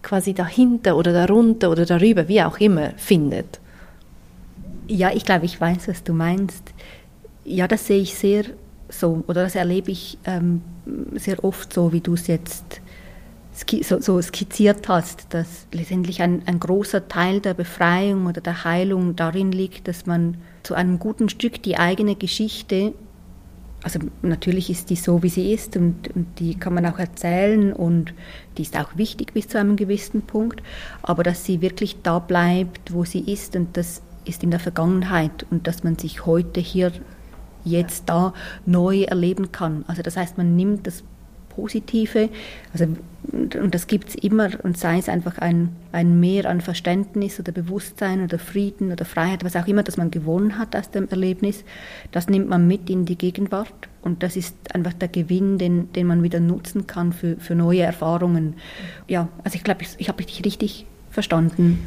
quasi 0.02 0.34
dahinter 0.34 0.96
oder 0.98 1.14
darunter 1.14 1.72
oder 1.72 1.86
darüber, 1.86 2.28
wie 2.28 2.42
auch 2.42 2.58
immer, 2.60 2.92
findet. 2.98 3.60
Ja, 4.88 5.12
ich 5.14 5.26
glaube, 5.26 5.46
ich 5.46 5.60
weiß, 5.60 5.88
was 5.88 6.04
du 6.04 6.14
meinst. 6.14 6.74
Ja, 7.46 7.68
das 7.68 7.88
sehe 7.88 8.02
ich 8.02 8.16
sehr 8.16 8.46
so, 8.90 9.24
oder 9.28 9.44
das 9.44 9.56
erlebe 9.56 9.92
ich 9.92 10.18
ähm, 10.26 10.62
sehr 11.14 11.44
oft 11.44 11.74
so, 11.74 11.92
wie 11.92 12.02
du 12.02 12.14
es 12.14 12.28
jetzt 12.28 12.82
so, 13.84 14.00
so, 14.00 14.22
skizziert 14.22 14.88
hast, 14.88 15.28
dass 15.30 15.68
letztendlich 15.72 16.22
ein, 16.22 16.42
ein 16.48 16.60
großer 16.60 17.08
Teil 17.08 17.40
der 17.40 17.54
Befreiung 17.54 18.26
oder 18.26 18.42
der 18.42 18.64
Heilung 18.64 19.16
darin 19.16 19.52
liegt, 19.52 19.88
dass 19.88 20.06
man 20.06 20.38
zu 20.64 20.74
einem 20.74 20.98
guten 20.98 21.30
Stück 21.30 21.62
die 21.62 21.78
eigene 21.78 22.16
Geschichte, 22.16 22.94
also 23.84 24.00
natürlich 24.22 24.70
ist 24.70 24.90
die 24.90 24.96
so, 24.96 25.22
wie 25.22 25.30
sie 25.30 25.54
ist 25.54 25.76
und, 25.76 26.16
und 26.16 26.40
die 26.40 26.56
kann 26.56 26.74
man 26.74 26.86
auch 26.86 27.00
erzählen 27.00 27.74
und 27.74 28.14
die 28.58 28.64
ist 28.64 28.78
auch 28.78 28.98
wichtig 28.98 29.34
bis 29.34 29.50
zu 29.50 29.60
einem 29.60 29.76
gewissen 29.76 30.24
Punkt, 30.24 30.64
aber 31.04 31.22
dass 31.22 31.46
sie 31.46 31.62
wirklich 31.62 31.98
da 32.02 32.20
bleibt, 32.20 32.94
wo 32.94 33.04
sie 33.04 33.20
ist 33.32 33.56
und 33.56 33.76
das 33.78 34.02
ist 34.26 34.44
in 34.44 34.52
der 34.52 34.60
Vergangenheit 34.60 35.46
und 35.50 35.68
dass 35.68 35.84
man 35.84 35.98
sich 35.98 36.26
heute 36.26 36.60
hier 36.60 36.92
jetzt 37.64 38.10
da 38.10 38.34
neu 38.66 39.04
erleben 39.04 39.52
kann. 39.52 39.86
Also 39.88 40.02
das 40.02 40.18
heißt, 40.18 40.38
man 40.38 40.56
nimmt 40.56 40.86
das 40.88 41.04
Positive, 41.56 42.30
also, 42.74 42.88
und 43.32 43.76
das 43.76 43.86
gibt 43.88 44.10
es 44.10 44.16
immer, 44.16 44.50
und 44.64 44.78
sei 44.78 44.98
es 44.98 45.08
einfach 45.08 45.38
ein, 45.38 45.70
ein 45.92 46.20
Mehr 46.20 46.50
an 46.50 46.62
Verständnis 46.62 47.40
oder 47.40 47.52
Bewusstsein 47.52 48.24
oder 48.24 48.40
Frieden 48.40 48.92
oder 48.92 49.06
Freiheit, 49.06 49.44
was 49.44 49.56
auch 49.56 49.68
immer, 49.68 49.84
das 49.84 49.98
man 49.98 50.10
gewonnen 50.10 50.58
hat 50.58 50.76
aus 50.76 50.90
dem 50.90 51.08
Erlebnis, 51.10 51.64
das 52.12 52.28
nimmt 52.28 52.50
man 52.50 52.68
mit 52.68 52.90
in 52.90 53.06
die 53.06 53.18
Gegenwart. 53.18 53.72
Und 54.02 54.24
das 54.24 54.36
ist 54.36 54.56
einfach 54.74 54.94
der 54.94 55.08
Gewinn, 55.08 55.58
den, 55.58 55.94
den 55.94 56.08
man 56.08 56.24
wieder 56.24 56.40
nutzen 56.40 56.88
kann 56.88 57.14
für, 57.14 57.38
für 57.38 57.56
neue 57.56 57.82
Erfahrungen. 57.82 58.56
Ja, 59.08 59.30
also 59.44 59.56
ich 59.56 59.64
glaube, 59.64 59.84
ich, 59.84 59.90
ich 59.98 60.10
habe 60.10 60.24
dich 60.24 60.44
richtig 60.44 60.86
verstanden. 61.10 61.80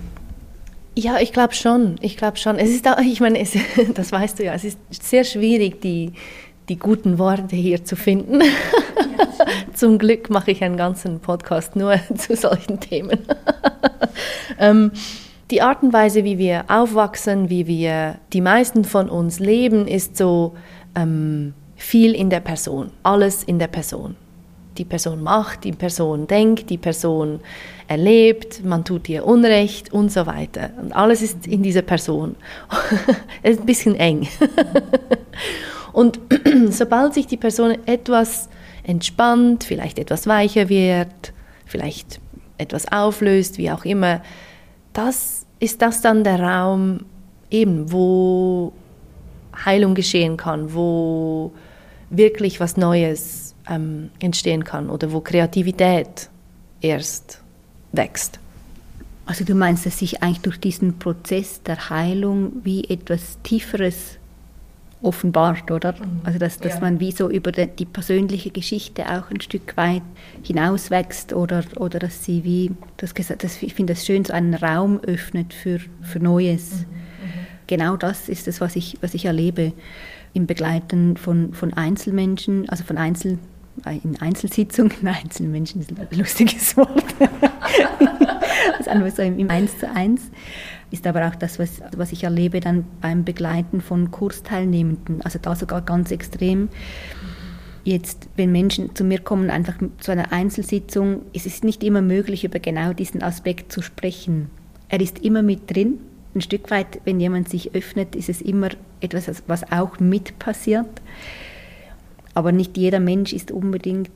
Ja, 0.99 1.19
ich 1.21 1.33
glaube 1.33 1.55
schon. 1.55 1.97
Ich 2.00 2.17
glaube 2.17 2.38
schon. 2.38 2.59
Es 2.59 2.71
ist 2.71 2.88
auch, 2.88 2.99
ich 2.99 3.21
meine, 3.21 3.38
es, 3.38 3.53
das 3.95 4.12
weißt 4.12 4.38
du 4.38 4.45
ja, 4.45 4.55
es 4.55 4.65
ist 4.65 4.79
sehr 4.91 5.25
schwierig, 5.25 5.81
die, 5.83 6.12
die 6.69 6.79
guten 6.79 7.19
Worte 7.19 7.55
hier 7.55 7.85
zu 7.85 7.97
finden. 7.97 8.41
Zum 9.75 9.99
Glück 9.99 10.31
mache 10.31 10.50
ich 10.50 10.65
einen 10.65 10.79
ganzen 10.79 11.21
Podcast 11.21 11.76
nur 11.76 12.00
zu 12.17 12.35
solchen 12.35 12.81
Themen. 12.81 13.19
ähm, 14.59 14.91
die 15.50 15.61
Art 15.61 15.83
und 15.83 15.93
Weise, 15.93 16.25
wie 16.25 16.38
wir 16.38 16.65
aufwachsen, 16.69 17.50
wie 17.50 17.67
wir 17.67 18.17
die 18.33 18.41
meisten 18.41 18.85
von 18.85 19.11
uns 19.11 19.38
leben, 19.38 19.87
ist 19.87 20.17
so 20.17 20.57
ähm, 20.95 21.53
viel 21.76 22.15
in 22.15 22.31
der 22.31 22.41
Person, 22.41 22.91
alles 23.03 23.45
in 23.45 23.59
der 23.59 23.69
Person 23.69 24.17
die 24.78 24.85
Person 24.85 25.23
macht, 25.23 25.64
die 25.64 25.73
Person 25.73 26.26
denkt, 26.26 26.71
die 26.71 26.78
Person 26.78 27.40
erlebt, 27.88 28.64
man 28.64 28.85
tut 28.85 29.09
ihr 29.09 29.25
Unrecht 29.25 29.92
und 29.92 30.11
so 30.11 30.26
weiter. 30.26 30.71
Und 30.80 30.92
alles 30.95 31.23
ist 31.23 31.47
in 31.47 31.62
dieser 31.62 31.83
Person. 31.83 32.37
es 33.42 33.52
ist 33.52 33.61
ein 33.61 33.66
bisschen 33.66 33.95
eng. 33.95 34.28
und 35.92 36.21
sobald 36.71 37.14
sich 37.14 37.26
die 37.26 37.37
Person 37.37 37.76
etwas 37.87 38.49
entspannt, 38.85 39.64
vielleicht 39.64 39.99
etwas 39.99 40.26
weicher 40.26 40.68
wird, 40.68 41.33
vielleicht 41.64 42.21
etwas 42.59 42.90
auflöst, 42.90 43.59
wie 43.59 43.71
auch 43.71 43.85
immer, 43.85 44.23
das 44.92 45.47
ist 45.59 45.83
das 45.83 46.00
dann 46.00 46.25
der 46.25 46.40
Raum 46.40 47.00
eben, 47.50 47.92
wo 47.92 48.73
Heilung 49.64 49.95
geschehen 49.95 50.37
kann, 50.37 50.75
wo 50.75 51.52
wirklich 52.11 52.61
was 52.61 52.76
Neues 52.76 53.54
ähm, 53.68 54.11
entstehen 54.18 54.64
kann 54.64 54.90
oder 54.90 55.12
wo 55.12 55.20
Kreativität 55.20 56.28
erst 56.80 57.40
wächst. 57.92 58.38
Also 59.25 59.44
du 59.44 59.54
meinst, 59.54 59.85
dass 59.87 59.99
sich 59.99 60.23
eigentlich 60.23 60.40
durch 60.40 60.61
diesen 60.61 60.99
Prozess 60.99 61.62
der 61.62 61.90
Heilung 61.90 62.52
wie 62.62 62.85
etwas 62.85 63.38
Tieferes 63.42 64.18
offenbart, 65.02 65.70
oder? 65.70 65.94
Also 66.25 66.38
dass, 66.38 66.58
dass 66.58 66.75
ja. 66.75 66.80
man 66.80 67.00
wie 67.00 67.12
so 67.12 67.28
über 67.28 67.52
die, 67.52 67.66
die, 67.66 67.85
persönliche 67.85 68.50
Geschichte 68.50 69.04
auch 69.04 69.30
ein 69.30 69.40
Stück 69.40 69.76
weit 69.76 70.02
hinauswächst 70.42 71.32
oder, 71.32 71.64
oder 71.76 71.99
dass 71.99 72.25
sie 72.25 72.44
wie, 72.44 72.73
das 72.96 73.14
gesagt, 73.14 73.44
das, 73.44 73.62
ich 73.62 73.75
finde 73.75 73.94
das 73.94 74.06
schön, 74.06 74.25
so 74.25 74.32
einen 74.32 74.54
Raum 74.54 75.00
öffnet 75.00 75.52
für, 75.52 75.80
für 76.02 76.18
Neues. 76.18 76.70
Mhm. 76.73 76.78
Mhm. 76.78 77.46
Genau 77.66 77.96
das 77.96 78.28
ist 78.28 78.49
es, 78.49 78.61
was 78.61 78.76
ich, 78.76 78.96
was 79.00 79.14
ich 79.14 79.26
erlebe 79.26 79.73
im 80.32 80.46
Begleiten 80.46 81.16
von, 81.16 81.52
von 81.52 81.73
Einzelmenschen, 81.75 82.68
also 82.68 82.85
von 82.85 82.96
Einzel 82.96 83.38
in 83.85 84.21
Einzelsitzungen, 84.21 84.92
Einzelmenschen 85.06 85.80
ist 85.80 85.90
ein 85.90 86.18
lustiges 86.18 86.76
Wort, 86.76 87.04
das 88.78 88.88
einfach 88.88 89.14
so 89.14 89.23
im 89.23 89.50
Eins 89.50 89.78
zu 89.78 89.90
eins, 89.90 90.23
ist 90.90 91.06
aber 91.06 91.28
auch 91.28 91.35
das, 91.35 91.59
was, 91.59 91.83
was 91.97 92.12
ich 92.12 92.25
erlebe 92.25 92.61
dann 92.61 92.85
beim 93.00 93.25
Begleiten 93.25 93.80
von 93.80 94.11
Kursteilnehmenden, 94.11 95.23
also 95.23 95.38
da 95.40 95.54
sogar 95.54 95.83
ganz 95.83 96.11
extrem. 96.11 96.68
Jetzt, 97.85 98.28
wenn 98.35 98.50
Menschen 98.50 98.97
zu 98.97 99.04
mir 99.04 99.21
kommen, 99.21 99.49
einfach 99.49 99.76
zu 100.00 100.11
einer 100.11 100.33
Einzelsitzung, 100.33 101.23
es 101.33 101.47
ist 101.47 101.62
nicht 101.62 101.85
immer 101.85 102.02
möglich, 102.02 102.45
über 102.45 102.59
genau 102.59 102.92
diesen 102.92 103.23
Aspekt 103.23 103.71
zu 103.71 103.80
sprechen. 103.80 104.50
Er 104.88 105.00
ist 105.00 105.21
immer 105.21 105.42
mit 105.42 105.73
drin. 105.73 106.00
Ein 106.35 106.40
Stück 106.40 106.71
weit, 106.71 107.00
wenn 107.04 107.21
jemand 107.21 107.49
sich 107.49 107.75
öffnet, 107.75 108.16
ist 108.16 108.28
es 108.28 108.40
immer 108.40 108.71
etwas, 109.00 109.42
was 109.47 109.71
auch 109.71 110.00
mit 110.00 110.38
passiert. 110.38 110.88
Aber 112.37 112.52
nicht 112.52 112.76
jeder 112.76 113.00
Mensch 113.00 113.33
ist 113.33 113.50
unbedingt 113.50 114.11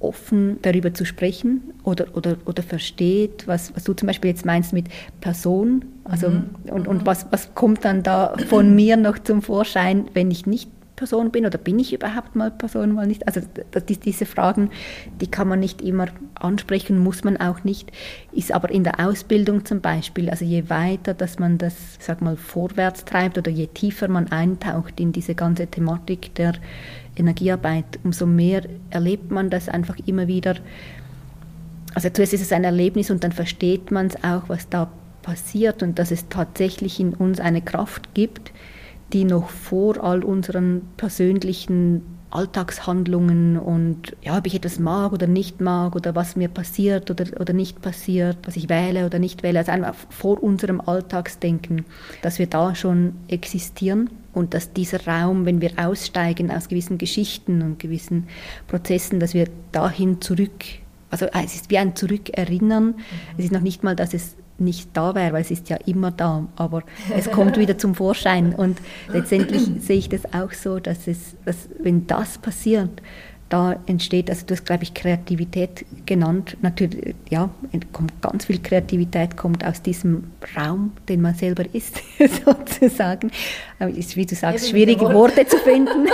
offen 0.00 0.58
darüber 0.60 0.92
zu 0.92 1.06
sprechen 1.06 1.62
oder, 1.82 2.06
oder, 2.12 2.36
oder 2.44 2.62
versteht, 2.62 3.48
was, 3.48 3.74
was 3.74 3.84
du 3.84 3.94
zum 3.94 4.06
Beispiel 4.06 4.30
jetzt 4.30 4.44
meinst 4.44 4.74
mit 4.74 4.88
Person. 5.22 5.86
Also, 6.04 6.28
mhm. 6.28 6.50
und, 6.70 6.86
und 6.86 7.06
was, 7.06 7.26
was 7.30 7.54
kommt 7.54 7.86
dann 7.86 8.02
da 8.02 8.34
von 8.48 8.74
mir 8.76 8.98
noch 8.98 9.18
zum 9.18 9.40
Vorschein, 9.40 10.10
wenn 10.12 10.30
ich 10.30 10.44
nicht 10.44 10.68
Person 10.98 11.30
bin 11.30 11.46
oder 11.46 11.58
bin 11.58 11.78
ich 11.78 11.92
überhaupt 11.92 12.34
mal 12.34 12.50
Person, 12.50 12.92
mal 12.92 13.06
nicht? 13.06 13.26
Also 13.26 13.40
diese 13.80 14.26
Fragen, 14.26 14.70
die 15.20 15.28
kann 15.30 15.46
man 15.46 15.60
nicht 15.60 15.80
immer 15.80 16.08
ansprechen, 16.34 16.98
muss 16.98 17.22
man 17.22 17.36
auch 17.36 17.62
nicht, 17.62 17.92
ist 18.32 18.52
aber 18.52 18.70
in 18.70 18.82
der 18.82 18.98
Ausbildung 18.98 19.64
zum 19.64 19.80
Beispiel, 19.80 20.28
also 20.28 20.44
je 20.44 20.68
weiter, 20.68 21.14
dass 21.14 21.38
man 21.38 21.56
das, 21.56 21.74
sag 22.00 22.20
mal, 22.20 22.36
vorwärts 22.36 23.04
treibt 23.04 23.38
oder 23.38 23.50
je 23.50 23.68
tiefer 23.68 24.08
man 24.08 24.32
eintaucht 24.32 24.98
in 24.98 25.12
diese 25.12 25.36
ganze 25.36 25.68
Thematik 25.68 26.34
der 26.34 26.54
Energiearbeit, 27.18 27.98
umso 28.04 28.26
mehr 28.26 28.62
erlebt 28.90 29.30
man 29.30 29.50
das 29.50 29.68
einfach 29.68 29.96
immer 30.06 30.26
wieder. 30.26 30.56
Also 31.94 32.10
zuerst 32.10 32.34
ist 32.34 32.42
es 32.42 32.52
ein 32.52 32.64
Erlebnis 32.64 33.10
und 33.10 33.24
dann 33.24 33.32
versteht 33.32 33.90
man 33.90 34.06
es 34.06 34.22
auch, 34.22 34.48
was 34.48 34.68
da 34.68 34.90
passiert 35.22 35.82
und 35.82 35.98
dass 35.98 36.10
es 36.10 36.28
tatsächlich 36.28 37.00
in 37.00 37.14
uns 37.14 37.40
eine 37.40 37.60
Kraft 37.60 38.14
gibt, 38.14 38.52
die 39.12 39.24
noch 39.24 39.50
vor 39.50 40.02
all 40.02 40.22
unseren 40.22 40.82
persönlichen 40.96 42.02
Alltagshandlungen 42.30 43.58
und 43.58 44.16
ja, 44.22 44.36
ob 44.36 44.46
ich 44.46 44.54
etwas 44.54 44.78
mag 44.78 45.12
oder 45.12 45.26
nicht 45.26 45.60
mag 45.60 45.96
oder 45.96 46.14
was 46.14 46.36
mir 46.36 46.48
passiert 46.48 47.10
oder, 47.10 47.24
oder 47.40 47.52
nicht 47.52 47.80
passiert, 47.80 48.38
was 48.44 48.56
ich 48.56 48.68
wähle 48.68 49.06
oder 49.06 49.18
nicht 49.18 49.42
wähle, 49.42 49.60
also 49.60 49.72
einfach 49.72 49.94
vor 50.10 50.42
unserem 50.42 50.80
Alltagsdenken, 50.80 51.84
dass 52.22 52.38
wir 52.38 52.46
da 52.46 52.74
schon 52.74 53.14
existieren 53.28 54.10
und 54.34 54.54
dass 54.54 54.72
dieser 54.72 55.06
Raum, 55.06 55.46
wenn 55.46 55.60
wir 55.60 55.72
aussteigen 55.76 56.50
aus 56.50 56.68
gewissen 56.68 56.98
Geschichten 56.98 57.62
und 57.62 57.78
gewissen 57.78 58.28
Prozessen, 58.66 59.20
dass 59.20 59.34
wir 59.34 59.48
dahin 59.72 60.20
zurück, 60.20 60.64
also 61.10 61.26
es 61.26 61.54
ist 61.54 61.70
wie 61.70 61.78
ein 61.78 61.96
Zurückerinnern, 61.96 62.88
mhm. 62.88 62.94
es 63.38 63.44
ist 63.46 63.52
noch 63.52 63.62
nicht 63.62 63.82
mal, 63.82 63.96
dass 63.96 64.12
es 64.12 64.36
nicht 64.58 64.90
da 64.94 65.14
wäre, 65.14 65.32
weil 65.32 65.42
es 65.42 65.50
ist 65.50 65.68
ja 65.68 65.76
immer 65.86 66.10
da, 66.10 66.46
aber 66.56 66.82
es 67.14 67.30
kommt 67.30 67.56
wieder 67.58 67.78
zum 67.78 67.94
Vorschein 67.94 68.54
und 68.54 68.78
letztendlich 69.12 69.62
sehe 69.80 69.98
ich 69.98 70.08
das 70.08 70.32
auch 70.32 70.52
so, 70.52 70.78
dass 70.78 71.06
es, 71.06 71.36
dass, 71.44 71.68
wenn 71.78 72.06
das 72.06 72.38
passiert, 72.38 73.02
da 73.48 73.76
entsteht, 73.86 74.28
also 74.28 74.44
du 74.46 74.54
hast, 74.54 74.66
glaube 74.66 74.82
ich, 74.82 74.92
Kreativität 74.92 75.86
genannt. 76.04 76.56
Natürlich, 76.60 77.14
ja, 77.30 77.48
kommt 77.92 78.20
ganz 78.20 78.44
viel 78.44 78.60
Kreativität 78.60 79.36
kommt 79.36 79.64
aus 79.64 79.80
diesem 79.80 80.24
Raum, 80.56 80.92
den 81.08 81.22
man 81.22 81.34
selber 81.34 81.64
ist, 81.72 82.02
sozusagen. 82.44 83.30
Aber 83.78 83.90
ist, 83.90 84.16
wie 84.16 84.26
du 84.26 84.34
sagst, 84.34 84.68
schwierige 84.68 85.12
Worte 85.14 85.46
zu 85.46 85.56
finden. 85.58 86.08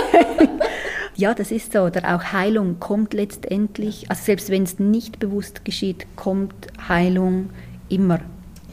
ja, 1.15 1.33
das 1.33 1.51
ist 1.51 1.73
so. 1.73 1.81
Oder 1.81 2.15
auch 2.15 2.31
Heilung 2.31 2.79
kommt 2.79 3.13
letztendlich, 3.13 4.09
also 4.09 4.23
selbst 4.23 4.49
wenn 4.49 4.63
es 4.63 4.79
nicht 4.79 5.19
bewusst 5.19 5.65
geschieht, 5.65 6.07
kommt 6.15 6.53
Heilung 6.87 7.49
immer 7.89 8.19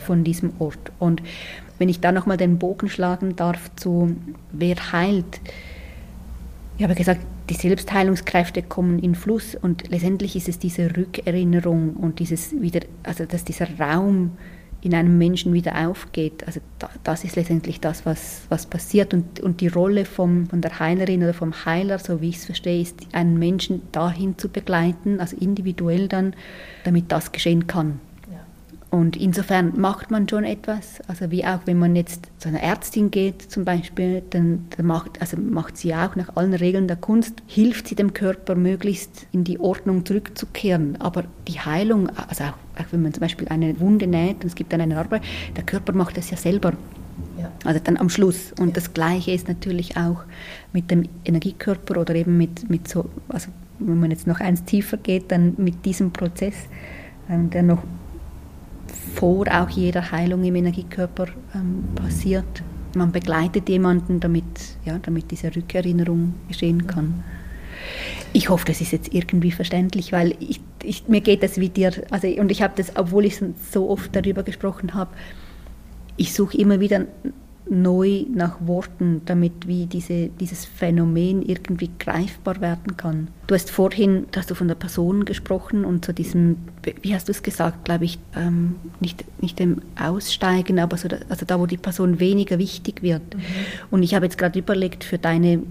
von 0.03 0.25
diesem 0.25 0.53
Ort. 0.59 0.93
Und 0.99 1.23
wenn 1.79 1.89
ich 1.89 2.01
da 2.01 2.13
nochmal 2.13 2.37
den 2.37 2.59
Bogen 2.59 2.89
schlagen 2.89 3.37
darf 3.37 3.71
zu 3.77 4.15
wer 4.53 4.93
heilt, 4.93 5.41
ich 6.79 6.85
habe 6.85 6.95
gesagt, 6.95 7.21
die 7.51 7.55
Selbstheilungskräfte 7.55 8.63
kommen 8.63 8.99
in 8.99 9.15
Fluss 9.15 9.55
und 9.55 9.89
letztendlich 9.89 10.37
ist 10.37 10.49
es 10.49 10.59
diese 10.59 10.97
Rückerinnerung 10.97 11.95
und 11.95 12.19
dieses 12.19 12.61
wieder, 12.61 12.81
also 13.03 13.25
dass 13.25 13.45
dieser 13.45 13.67
Raum 13.79 14.33
in 14.83 14.95
einem 14.95 15.17
Menschen 15.17 15.53
wieder 15.53 15.89
aufgeht. 15.89 16.45
Also 16.47 16.61
da, 16.79 16.91
das 17.05 17.23
ist 17.23 17.37
letztendlich 17.37 17.81
das, 17.81 18.05
was, 18.05 18.43
was 18.49 18.67
passiert. 18.67 19.15
Und, 19.15 19.39
und 19.39 19.61
die 19.61 19.69
Rolle 19.69 20.05
vom, 20.05 20.49
von 20.49 20.61
der 20.61 20.81
Heilerin 20.81 21.23
oder 21.23 21.35
vom 21.35 21.65
Heiler, 21.65 22.01
so 22.01 22.21
wie 22.21 22.31
ich 22.31 22.39
es 22.39 22.47
verstehe, 22.47 22.83
ist, 22.83 22.99
einen 23.13 23.39
Menschen 23.39 23.83
dahin 23.93 24.37
zu 24.39 24.49
begleiten, 24.49 25.21
also 25.21 25.37
individuell 25.37 26.09
dann, 26.09 26.35
damit 26.85 27.13
das 27.13 27.31
geschehen 27.31 27.69
kann. 27.69 28.01
Und 28.93 29.17
insofern 29.17 29.81
macht 29.81 30.11
man 30.11 30.29
schon 30.29 30.45
etwas. 30.45 31.01
Also 31.09 31.31
wie 31.31 31.47
auch 31.47 31.61
wenn 31.65 31.79
man 31.79 31.97
jetzt 31.97 32.29
zu 32.37 32.51
einer 32.51 32.61
Ärztin 32.61 33.11
geht 33.11 33.41
zum 33.41 33.65
Beispiel, 33.65 34.23
dann, 34.29 34.67
dann 34.77 34.85
macht, 34.85 35.19
also 35.19 35.39
macht 35.39 35.79
sie 35.79 35.95
auch 35.95 36.15
nach 36.15 36.37
allen 36.37 36.53
Regeln 36.53 36.89
der 36.89 36.99
Kunst, 36.99 37.43
hilft 37.47 37.89
sie 37.89 37.95
dem 37.95 38.13
Körper 38.13 38.55
möglichst 38.55 39.27
in 39.33 39.45
die 39.45 39.59
Ordnung 39.59 40.05
zurückzukehren. 40.05 41.01
Aber 41.01 41.25
die 41.49 41.59
Heilung, 41.59 42.11
also 42.29 42.45
auch, 42.45 42.49
auch 42.79 42.85
wenn 42.91 43.01
man 43.01 43.15
zum 43.15 43.23
Beispiel 43.23 43.49
eine 43.49 43.81
Wunde 43.81 44.07
näht 44.07 44.43
und 44.43 44.45
es 44.45 44.55
gibt 44.55 44.75
dann 44.75 44.83
eine 44.83 44.99
Arbeit, 44.99 45.23
der 45.57 45.65
Körper 45.65 45.95
macht 45.95 46.19
das 46.19 46.29
ja 46.29 46.37
selber. 46.37 46.75
Ja. 47.41 47.51
Also 47.65 47.81
dann 47.83 47.97
am 47.97 48.11
Schluss. 48.11 48.53
Und 48.61 48.69
ja. 48.69 48.75
das 48.75 48.93
Gleiche 48.93 49.31
ist 49.31 49.49
natürlich 49.49 49.97
auch 49.97 50.23
mit 50.75 50.91
dem 50.91 51.09
Energiekörper 51.25 51.99
oder 51.99 52.15
eben 52.15 52.37
mit, 52.37 52.69
mit 52.69 52.89
so, 52.89 53.09
also 53.31 53.49
wenn 53.79 53.99
man 53.99 54.11
jetzt 54.11 54.27
noch 54.27 54.41
eins 54.41 54.65
tiefer 54.65 54.99
geht, 54.99 55.33
dann 55.33 55.55
mit 55.57 55.87
diesem 55.87 56.13
Prozess, 56.13 56.57
ähm, 57.31 57.49
der 57.49 57.63
noch 57.63 57.83
vor 59.15 59.47
auch 59.49 59.69
jeder 59.69 60.11
Heilung 60.11 60.45
im 60.45 60.55
Energiekörper 60.57 61.27
ähm, 61.55 61.85
passiert. 61.95 62.63
Man 62.95 63.13
begleitet 63.13 63.69
jemanden, 63.69 64.21
damit, 64.21 64.45
ja, 64.85 64.99
damit 64.99 65.31
diese 65.31 65.55
Rückerinnerung 65.55 66.35
geschehen 66.49 66.87
kann. 66.87 67.23
Ich 68.33 68.49
hoffe, 68.49 68.67
das 68.67 68.81
ist 68.81 68.93
jetzt 68.93 69.13
irgendwie 69.15 69.51
verständlich, 69.51 70.13
weil 70.13 70.35
ich, 70.41 70.61
ich, 70.83 71.09
mir 71.09 71.21
geht 71.21 71.43
das 71.43 71.59
wie 71.59 71.69
dir, 71.69 71.93
also, 72.11 72.29
und 72.29 72.51
ich 72.51 72.63
habe 72.63 72.75
das, 72.77 72.97
obwohl 72.97 73.25
ich 73.25 73.41
so 73.71 73.91
oft 73.91 74.15
darüber 74.15 74.43
gesprochen 74.43 74.95
habe, 74.95 75.11
ich 76.17 76.33
suche 76.33 76.57
immer 76.57 76.81
wieder 76.81 77.07
neu 77.71 78.25
nach 78.33 78.57
Worten, 78.67 79.23
damit 79.25 79.67
wie 79.67 79.87
diese, 79.87 80.29
dieses 80.29 80.65
Phänomen 80.65 81.43
irgendwie 81.43 81.91
greifbar 81.99 82.61
werden 82.61 82.97
kann. 82.97 83.29
Du 83.47 83.55
hast 83.55 83.71
vorhin, 83.71 84.27
hast 84.35 84.51
du 84.51 84.55
von 84.55 84.69
der 84.69 84.75
Person 84.75 85.25
gesprochen 85.25 85.85
und 85.85 86.05
zu 86.05 86.13
diesem, 86.13 86.57
wie 87.03 87.15
hast 87.15 87.29
du 87.29 87.33
es 87.33 87.43
gesagt, 87.43 87.85
glaube 87.85 88.05
ich, 88.05 88.19
ähm, 88.37 88.77
nicht, 89.01 89.25
nicht 89.41 89.59
dem 89.59 89.81
Aussteigen, 90.01 90.81
aber 90.81 90.97
so 90.97 91.09
da, 91.09 91.19
also 91.29 91.47
da, 91.47 91.61
wo 91.61 91.67
die 91.67 91.77
Person 91.77 92.19
weniger 92.19 92.59
wichtig 92.59 93.03
wird. 93.03 93.35
Mhm. 93.35 93.43
Und 93.91 94.03
ich 94.03 94.15
habe 94.15 94.27
jetzt 94.27 94.39
gerade 94.39 94.59
überlegt, 94.59 95.05
für 95.05 95.19
deine 95.19 95.63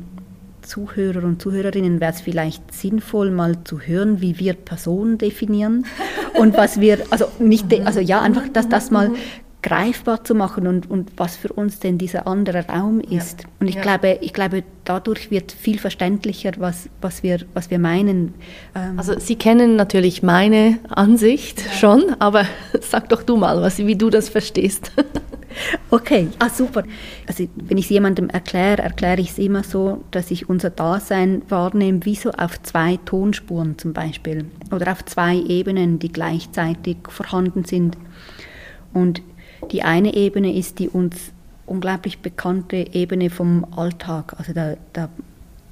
Zuhörer 0.62 1.24
und 1.24 1.42
Zuhörerinnen 1.42 2.00
wäre 2.00 2.14
es 2.14 2.22
vielleicht 2.22 2.74
sinnvoll, 2.74 3.32
mal 3.32 3.64
zu 3.64 3.80
hören, 3.80 4.22
wie 4.22 4.40
wir 4.40 4.54
Personen 4.54 5.18
definieren 5.18 5.86
und 6.40 6.56
was 6.56 6.80
wir, 6.80 7.00
also 7.10 7.26
nicht, 7.40 7.66
also 7.86 8.00
ja, 8.00 8.22
einfach, 8.22 8.48
dass 8.50 8.70
das 8.70 8.92
mal 8.92 9.10
mhm 9.10 9.16
greifbar 9.62 10.24
zu 10.24 10.34
machen 10.34 10.66
und, 10.66 10.90
und 10.90 11.12
was 11.18 11.36
für 11.36 11.54
uns 11.54 11.80
denn 11.80 11.98
dieser 11.98 12.26
andere 12.26 12.68
Raum 12.68 13.00
ist. 13.00 13.42
Ja. 13.42 13.50
Und 13.60 13.68
ich, 13.68 13.76
ja. 13.76 13.82
glaube, 13.82 14.18
ich 14.22 14.34
glaube, 14.34 14.64
dadurch 14.86 15.30
wird 15.30 15.52
viel 15.52 15.78
verständlicher, 15.78 16.54
was, 16.58 16.90
was, 17.00 17.22
wir, 17.22 17.40
was 17.54 17.70
wir 17.70 17.78
meinen. 17.78 18.34
Ähm 18.76 18.98
also 18.98 19.20
Sie 19.20 19.36
kennen 19.36 19.76
natürlich 19.76 20.24
meine 20.24 20.80
Ansicht 20.90 21.64
ja. 21.64 21.72
schon, 21.74 22.16
aber 22.20 22.46
sag 22.82 23.10
doch 23.10 23.24
du 23.24 23.38
mal, 23.38 23.62
was, 23.62 23.78
wie 23.78 23.96
du 23.96 24.10
das 24.10 24.30
verstehst. 24.30 24.92
Okay, 25.90 26.30
ah, 26.40 26.50
super. 26.50 26.84
Also 27.28 27.46
wenn 27.56 27.78
ich 27.78 27.84
es 27.86 27.90
jemandem 27.90 28.30
erkläre, 28.30 28.82
erkläre 28.82 29.20
ich 29.20 29.32
es 29.32 29.38
immer 29.38 29.64
so, 29.64 30.02
dass 30.12 30.32
ich 30.32 30.48
unser 30.50 30.70
Dasein 30.70 31.42
wahrnehme 31.50 32.06
wie 32.06 32.16
so 32.16 32.32
auf 32.32 32.62
zwei 32.64 32.98
Tonspuren 33.04 33.78
zum 33.78 33.92
Beispiel 33.92 34.46
oder 34.72 34.94
auf 34.94 35.04
zwei 35.04 35.36
Ebenen, 35.36 36.00
die 36.00 36.12
gleichzeitig 36.12 36.98
vorhanden 37.10 37.66
sind. 37.66 37.98
Und 38.94 39.22
die 39.72 39.84
eine 39.84 40.14
Ebene 40.16 40.56
ist 40.56 40.80
die 40.80 40.90
uns 40.90 41.32
unglaublich 41.66 42.20
bekannte 42.20 42.86
Ebene 42.94 43.30
vom 43.30 43.66
Alltag. 43.76 44.36
Also 44.38 44.54
da, 44.54 44.76
da 44.94 45.10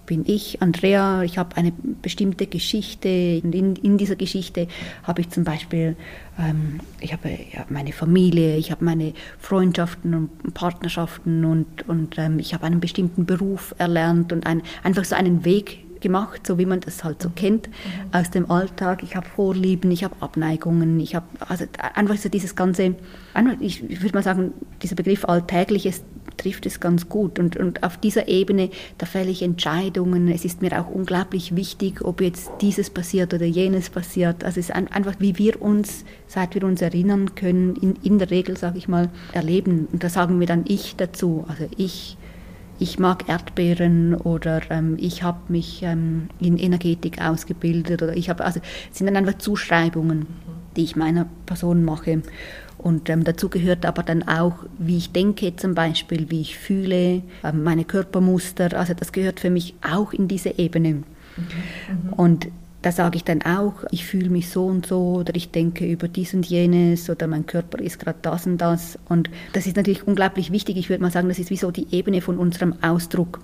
bin 0.05 0.23
ich, 0.25 0.59
Andrea, 0.59 1.21
ich 1.21 1.37
habe 1.37 1.55
eine 1.55 1.71
bestimmte 2.01 2.47
Geschichte 2.47 3.41
und 3.43 3.53
in, 3.53 3.75
in 3.75 3.99
dieser 3.99 4.15
Geschichte 4.15 4.67
habe 5.03 5.21
ich 5.21 5.29
zum 5.29 5.43
Beispiel, 5.43 5.95
ähm, 6.39 6.79
ich 6.99 7.13
habe 7.13 7.29
ja, 7.29 7.65
meine 7.69 7.93
Familie, 7.93 8.57
ich 8.57 8.71
habe 8.71 8.83
meine 8.83 9.13
Freundschaften 9.37 10.15
und 10.15 10.53
Partnerschaften 10.55 11.45
und, 11.45 11.87
und 11.87 12.17
ähm, 12.17 12.39
ich 12.39 12.55
habe 12.55 12.65
einen 12.65 12.79
bestimmten 12.79 13.27
Beruf 13.27 13.75
erlernt 13.77 14.33
und 14.33 14.47
ein, 14.47 14.63
einfach 14.83 15.05
so 15.05 15.15
einen 15.15 15.45
Weg 15.45 15.85
gemacht, 16.01 16.45
so 16.45 16.57
wie 16.57 16.65
man 16.65 16.79
das 16.79 17.03
halt 17.03 17.21
so 17.21 17.29
kennt 17.29 17.67
mhm. 17.67 17.73
aus 18.11 18.29
dem 18.31 18.49
Alltag. 18.49 19.03
Ich 19.03 19.15
habe 19.15 19.27
Vorlieben, 19.27 19.91
ich 19.91 20.03
habe 20.03 20.15
Abneigungen, 20.19 20.99
ich 20.99 21.15
habe 21.15 21.25
also 21.47 21.65
einfach 21.93 22.17
so 22.17 22.29
dieses 22.29 22.55
ganze, 22.55 22.95
ich 23.59 24.01
würde 24.01 24.15
mal 24.15 24.23
sagen, 24.23 24.53
dieser 24.81 24.95
Begriff 24.95 25.25
Alltägliches 25.25 26.03
trifft 26.39 26.65
es 26.65 26.79
ganz 26.79 27.09
gut. 27.09 27.37
Und, 27.37 27.57
und 27.57 27.83
auf 27.83 27.97
dieser 27.97 28.27
Ebene, 28.27 28.69
da 28.97 29.05
fälle 29.05 29.29
ich 29.29 29.41
Entscheidungen. 29.41 30.27
Es 30.29 30.45
ist 30.45 30.61
mir 30.61 30.79
auch 30.79 30.89
unglaublich 30.89 31.55
wichtig, 31.55 32.03
ob 32.03 32.21
jetzt 32.21 32.49
dieses 32.61 32.89
passiert 32.89 33.33
oder 33.33 33.45
jenes 33.45 33.89
passiert. 33.89 34.43
Also 34.43 34.59
es 34.59 34.69
ist 34.69 34.75
einfach, 34.75 35.15
wie 35.19 35.37
wir 35.37 35.61
uns, 35.61 36.05
seit 36.27 36.55
wir 36.55 36.63
uns 36.63 36.81
erinnern 36.81 37.35
können, 37.35 37.75
in, 37.75 37.95
in 38.03 38.19
der 38.19 38.31
Regel, 38.31 38.57
sage 38.57 38.77
ich 38.77 38.87
mal, 38.87 39.09
erleben. 39.33 39.87
Und 39.91 40.03
da 40.03 40.09
sagen 40.09 40.39
wir 40.39 40.47
dann 40.47 40.63
ich 40.67 40.95
dazu. 40.95 41.45
Also 41.47 41.67
ich 41.77 42.17
ich 42.79 42.99
mag 42.99 43.27
Erdbeeren 43.27 44.15
oder 44.15 44.61
ähm, 44.69 44.97
ich 44.99 45.23
habe 45.23 45.39
mich 45.49 45.81
ähm, 45.83 46.29
in 46.39 46.57
Energetik 46.57 47.21
ausgebildet 47.21 48.01
oder 48.01 48.15
ich 48.15 48.29
habe, 48.29 48.45
also 48.45 48.61
es 48.91 48.97
sind 48.97 49.07
dann 49.07 49.17
einfach 49.17 49.37
Zuschreibungen, 49.37 50.27
die 50.75 50.83
ich 50.83 50.95
meiner 50.95 51.27
Person 51.45 51.83
mache. 51.83 52.21
Und 52.77 53.09
ähm, 53.09 53.25
dazu 53.25 53.49
gehört 53.49 53.85
aber 53.85 54.03
dann 54.03 54.23
auch, 54.23 54.63
wie 54.77 54.97
ich 54.97 55.11
denke 55.11 55.55
zum 55.57 55.75
Beispiel, 55.75 56.29
wie 56.29 56.41
ich 56.41 56.57
fühle, 56.57 57.21
ähm, 57.43 57.63
meine 57.63 57.83
Körpermuster, 57.83 58.77
also 58.77 58.93
das 58.93 59.11
gehört 59.11 59.41
für 59.41 59.49
mich 59.49 59.75
auch 59.81 60.13
in 60.13 60.29
diese 60.29 60.57
Ebene. 60.57 60.93
Mhm. 60.93 61.03
Mhm. 61.35 62.13
Und 62.13 62.47
da 62.81 62.91
sage 62.91 63.17
ich 63.17 63.23
dann 63.25 63.41
auch, 63.41 63.83
ich 63.91 64.05
fühle 64.05 64.29
mich 64.29 64.49
so 64.49 64.65
und 64.65 64.85
so 64.85 65.15
oder 65.15 65.35
ich 65.35 65.51
denke 65.51 65.85
über 65.85 66.07
dies 66.07 66.33
und 66.33 66.45
jenes 66.45 67.09
oder 67.09 67.27
mein 67.27 67.45
Körper 67.45 67.79
ist 67.79 67.99
gerade 67.99 68.19
das 68.21 68.45
und 68.45 68.57
das. 68.57 68.97
Und 69.09 69.29
das 69.51 69.67
ist 69.67 69.75
natürlich 69.75 70.07
unglaublich 70.07 70.51
wichtig. 70.51 70.77
Ich 70.77 70.89
würde 70.89 71.03
mal 71.03 71.11
sagen, 71.11 71.27
das 71.27 71.39
ist 71.39 71.49
wie 71.49 71.57
so 71.57 71.71
die 71.71 71.87
Ebene 71.91 72.21
von 72.21 72.37
unserem 72.37 72.75
Ausdruck. 72.81 73.41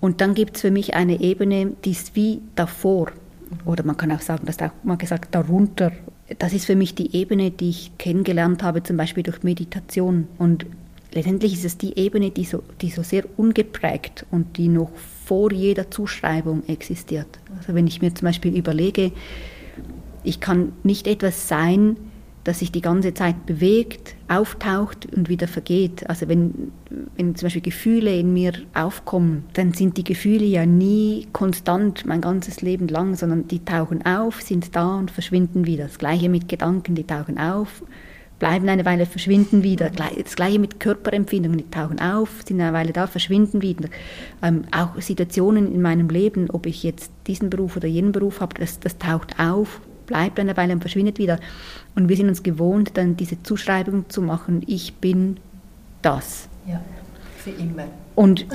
Und 0.00 0.20
dann 0.20 0.34
gibt 0.34 0.56
es 0.56 0.62
für 0.62 0.70
mich 0.70 0.94
eine 0.94 1.20
Ebene, 1.20 1.72
die 1.84 1.90
ist 1.90 2.14
wie 2.14 2.40
davor. 2.54 3.10
Oder 3.64 3.84
man 3.84 3.96
kann 3.96 4.12
auch 4.12 4.20
sagen, 4.20 4.46
das 4.46 4.58
auch 4.60 4.70
mal 4.84 4.96
gesagt, 4.96 5.34
darunter. 5.34 5.92
Das 6.38 6.52
ist 6.52 6.64
für 6.64 6.76
mich 6.76 6.94
die 6.94 7.14
Ebene, 7.16 7.50
die 7.50 7.70
ich 7.70 7.92
kennengelernt 7.98 8.62
habe, 8.62 8.82
zum 8.82 8.96
Beispiel 8.96 9.22
durch 9.22 9.42
Meditation. 9.42 10.28
Und 10.38 10.66
letztendlich 11.14 11.54
ist 11.54 11.64
es 11.64 11.78
die 11.78 11.98
Ebene, 11.98 12.30
die 12.30 12.44
so, 12.44 12.62
die 12.80 12.90
so 12.90 13.02
sehr 13.02 13.24
ungeprägt 13.36 14.26
und 14.30 14.56
die 14.56 14.68
noch 14.68 14.90
vor 15.24 15.52
jeder 15.52 15.90
Zuschreibung 15.90 16.62
existiert. 16.68 17.38
Also 17.56 17.74
wenn 17.74 17.86
ich 17.86 18.02
mir 18.02 18.14
zum 18.14 18.26
Beispiel 18.26 18.56
überlege, 18.56 19.12
ich 20.24 20.40
kann 20.40 20.72
nicht 20.82 21.06
etwas 21.06 21.48
sein, 21.48 21.96
das 22.44 22.58
sich 22.58 22.72
die 22.72 22.80
ganze 22.80 23.14
Zeit 23.14 23.46
bewegt, 23.46 24.16
auftaucht 24.28 25.06
und 25.14 25.28
wieder 25.28 25.46
vergeht. 25.46 26.08
Also 26.10 26.28
wenn, 26.28 26.72
wenn 27.16 27.36
zum 27.36 27.46
Beispiel 27.46 27.62
Gefühle 27.62 28.18
in 28.18 28.32
mir 28.32 28.52
aufkommen, 28.74 29.44
dann 29.52 29.72
sind 29.72 29.96
die 29.96 30.04
Gefühle 30.04 30.44
ja 30.44 30.66
nie 30.66 31.28
konstant 31.32 32.04
mein 32.04 32.20
ganzes 32.20 32.60
Leben 32.60 32.88
lang, 32.88 33.14
sondern 33.14 33.46
die 33.46 33.64
tauchen 33.64 34.04
auf, 34.04 34.42
sind 34.42 34.74
da 34.74 34.96
und 34.96 35.10
verschwinden 35.10 35.66
wieder. 35.66 35.84
Das 35.84 35.98
gleiche 35.98 36.28
mit 36.28 36.48
Gedanken, 36.48 36.96
die 36.96 37.04
tauchen 37.04 37.38
auf, 37.38 37.84
bleiben 38.42 38.68
eine 38.68 38.84
Weile, 38.84 39.06
verschwinden 39.06 39.62
wieder. 39.62 39.88
Das 39.88 40.34
gleiche 40.34 40.58
mit 40.58 40.80
Körperempfindungen, 40.80 41.58
die 41.58 41.70
tauchen 41.70 42.00
auf, 42.00 42.28
sind 42.44 42.60
eine 42.60 42.72
Weile 42.72 42.92
da, 42.92 43.06
verschwinden 43.06 43.62
wieder. 43.62 43.88
Ähm, 44.42 44.64
auch 44.72 45.00
Situationen 45.00 45.72
in 45.72 45.80
meinem 45.80 46.08
Leben, 46.08 46.50
ob 46.50 46.66
ich 46.66 46.82
jetzt 46.82 47.12
diesen 47.28 47.50
Beruf 47.50 47.76
oder 47.76 47.86
jenen 47.86 48.10
Beruf 48.10 48.40
habe, 48.40 48.58
das, 48.58 48.80
das 48.80 48.98
taucht 48.98 49.38
auf, 49.38 49.80
bleibt 50.06 50.40
eine 50.40 50.56
Weile 50.56 50.72
und 50.72 50.80
verschwindet 50.80 51.20
wieder. 51.20 51.38
Und 51.94 52.08
wir 52.08 52.16
sind 52.16 52.28
uns 52.28 52.42
gewohnt, 52.42 52.90
dann 52.94 53.16
diese 53.16 53.40
Zuschreibung 53.44 54.06
zu 54.08 54.22
machen, 54.22 54.64
ich 54.66 54.94
bin 54.94 55.36
das. 56.02 56.48
Ja, 56.66 56.80
für 57.36 57.50
immer. 57.50 57.84
Und, 58.16 58.46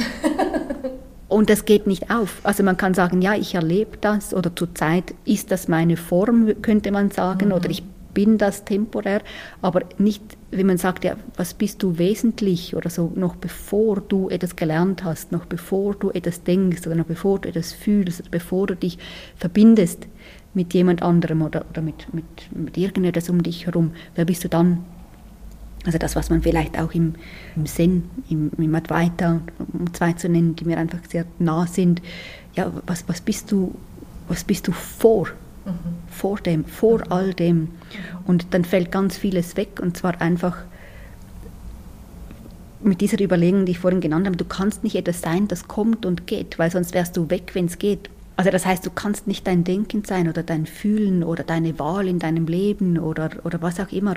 und 1.30 1.50
das 1.50 1.64
geht 1.64 1.88
nicht 1.88 2.12
auf. 2.12 2.42
Also 2.44 2.62
man 2.62 2.76
kann 2.76 2.94
sagen, 2.94 3.22
ja, 3.22 3.36
ich 3.36 3.56
erlebe 3.56 3.96
das 4.02 4.34
oder 4.34 4.54
zurzeit 4.54 5.14
ist 5.24 5.50
das 5.50 5.70
meine 5.70 5.96
Form, 5.96 6.62
könnte 6.62 6.92
man 6.92 7.10
sagen, 7.10 7.46
mhm. 7.48 7.54
oder 7.54 7.70
ich 7.70 7.84
bin 8.18 8.40
das 8.40 8.66
temporär, 8.66 9.22
aber 9.62 9.84
nicht, 10.00 10.24
wenn 10.50 10.66
man 10.66 10.80
sagt, 10.80 11.04
ja, 11.04 11.18
was 11.36 11.54
bist 11.54 11.84
du 11.84 12.00
wesentlich 12.00 12.76
oder 12.76 12.90
so, 12.90 13.12
noch 13.16 13.36
bevor 13.36 14.02
du 14.02 14.28
etwas 14.30 14.56
gelernt 14.56 15.04
hast, 15.04 15.32
noch 15.32 15.46
bevor 15.46 15.94
du 15.94 16.10
etwas 16.10 16.42
denkst 16.42 16.88
oder 16.88 16.96
noch 16.96 17.06
bevor 17.06 17.38
du 17.38 17.50
etwas 17.50 17.74
fühlst, 17.74 18.22
oder 18.22 18.32
bevor 18.32 18.66
du 18.66 18.76
dich 18.76 18.98
verbindest 19.36 20.08
mit 20.56 20.74
jemand 20.74 21.04
anderem 21.04 21.44
oder, 21.44 21.64
oder 21.70 21.84
mit, 21.84 22.12
mit, 22.12 22.26
mit 22.50 22.76
irgendetwas 22.76 23.30
um 23.30 23.44
dich 23.44 23.68
herum, 23.68 23.92
wer 24.16 24.26
bist 24.26 24.44
du 24.44 24.50
dann? 24.50 24.84
Also 25.86 26.00
das, 26.00 26.16
was 26.16 26.32
man 26.32 26.42
vielleicht 26.42 26.80
auch 26.80 26.96
im, 26.96 27.14
im 27.56 27.68
Zen, 27.68 28.10
im, 28.30 28.50
im 28.58 28.74
Advaita, 28.74 29.42
um 29.60 29.94
zwei 29.94 30.14
zu 30.14 30.28
nennen, 30.28 30.56
die 30.56 30.66
mir 30.66 30.80
einfach 30.80 31.02
sehr 31.08 31.26
nah 31.38 31.68
sind, 31.68 32.02
ja, 32.56 32.72
was, 32.88 33.08
was 33.08 33.22
bist 33.22 33.52
du, 33.52 33.76
was 34.28 34.44
bist 34.44 34.68
du 34.68 34.72
vor 34.72 35.28
Mhm. 35.68 35.74
Vor 36.10 36.38
dem, 36.38 36.66
vor 36.66 37.00
mhm. 37.00 37.12
all 37.12 37.34
dem. 37.34 37.70
Und 38.26 38.48
dann 38.52 38.64
fällt 38.64 38.92
ganz 38.92 39.18
vieles 39.18 39.58
weg 39.58 39.80
und 39.82 39.98
zwar 39.98 40.22
einfach 40.22 40.58
mit 42.80 43.02
dieser 43.02 43.20
Überlegung, 43.20 43.66
die 43.66 43.74
ich 43.74 43.80
vorhin 43.80 44.02
genannt 44.02 44.28
habe, 44.28 44.38
du 44.38 44.46
kannst 44.46 44.84
nicht 44.84 44.96
etwas 44.96 45.22
sein, 45.22 45.48
das 45.48 45.68
kommt 45.68 46.06
und 46.06 46.28
geht, 46.28 46.60
weil 46.60 46.72
sonst 46.72 46.94
wärst 46.94 47.18
du 47.18 47.30
weg, 47.30 47.52
wenn 47.54 47.66
es 47.66 47.80
geht. 47.80 48.10
Also 48.36 48.52
das 48.52 48.68
heißt, 48.68 48.86
du 48.86 48.92
kannst 48.92 49.26
nicht 49.26 49.48
dein 49.48 49.64
Denken 49.64 50.04
sein 50.06 50.30
oder 50.30 50.44
dein 50.44 50.68
Fühlen 50.68 51.24
oder 51.24 51.44
deine 51.44 51.80
Wahl 51.80 52.08
in 52.08 52.20
deinem 52.20 52.46
Leben 52.46 53.00
oder, 53.00 53.32
oder 53.44 53.64
was 53.64 53.80
auch 53.80 53.92
immer. 53.92 54.14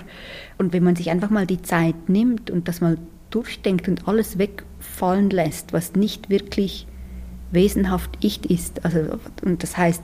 Und 0.59 0.73
wenn 0.73 0.83
man 0.83 0.95
sich 0.95 1.09
einfach 1.09 1.31
mal 1.31 1.47
die 1.47 1.63
Zeit 1.63 2.07
nimmt 2.07 2.51
und 2.51 2.67
das 2.67 2.81
mal 2.81 2.97
durchdenkt 3.31 3.87
und 3.87 4.07
alles 4.07 4.37
wegfallen 4.37 5.31
lässt, 5.31 5.73
was 5.73 5.95
nicht 5.95 6.29
wirklich 6.29 6.85
wesenhaft 7.51 8.11
ich 8.21 8.49
ist, 8.49 8.85
also, 8.85 9.19
und 9.43 9.63
das 9.63 9.75
heißt, 9.75 10.03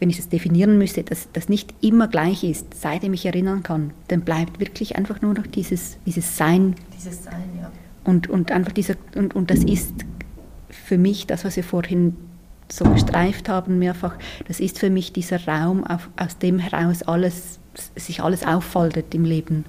wenn 0.00 0.10
ich 0.10 0.16
das 0.16 0.28
definieren 0.28 0.78
müsste, 0.78 1.02
dass 1.02 1.28
das 1.32 1.48
nicht 1.48 1.74
immer 1.80 2.08
gleich 2.08 2.44
ist, 2.44 2.66
seitdem 2.74 3.14
ich 3.14 3.26
erinnern 3.26 3.62
kann, 3.62 3.92
dann 4.08 4.20
bleibt 4.20 4.60
wirklich 4.60 4.96
einfach 4.96 5.20
nur 5.22 5.34
noch 5.34 5.46
dieses, 5.46 5.98
dieses 6.06 6.36
Sein. 6.36 6.76
Dieses 6.96 7.24
Sein, 7.24 7.50
ja. 7.60 7.70
Und, 8.04 8.28
und 8.28 8.52
einfach 8.52 8.72
dieser, 8.72 8.94
und, 9.14 9.34
und 9.34 9.50
das 9.50 9.64
ist 9.64 9.92
für 10.70 10.98
mich 10.98 11.26
das, 11.26 11.44
was 11.44 11.56
wir 11.56 11.64
vorhin 11.64 12.16
so 12.70 12.84
gestreift 12.84 13.48
haben 13.48 13.78
mehrfach, 13.78 14.16
das 14.46 14.60
ist 14.60 14.78
für 14.78 14.90
mich 14.90 15.12
dieser 15.12 15.46
Raum, 15.46 15.84
auf, 15.84 16.08
aus 16.16 16.38
dem 16.38 16.58
heraus 16.58 17.02
alles, 17.02 17.58
sich 17.96 18.22
alles 18.22 18.46
auffaltet 18.46 19.14
im 19.14 19.24
Leben. 19.24 19.64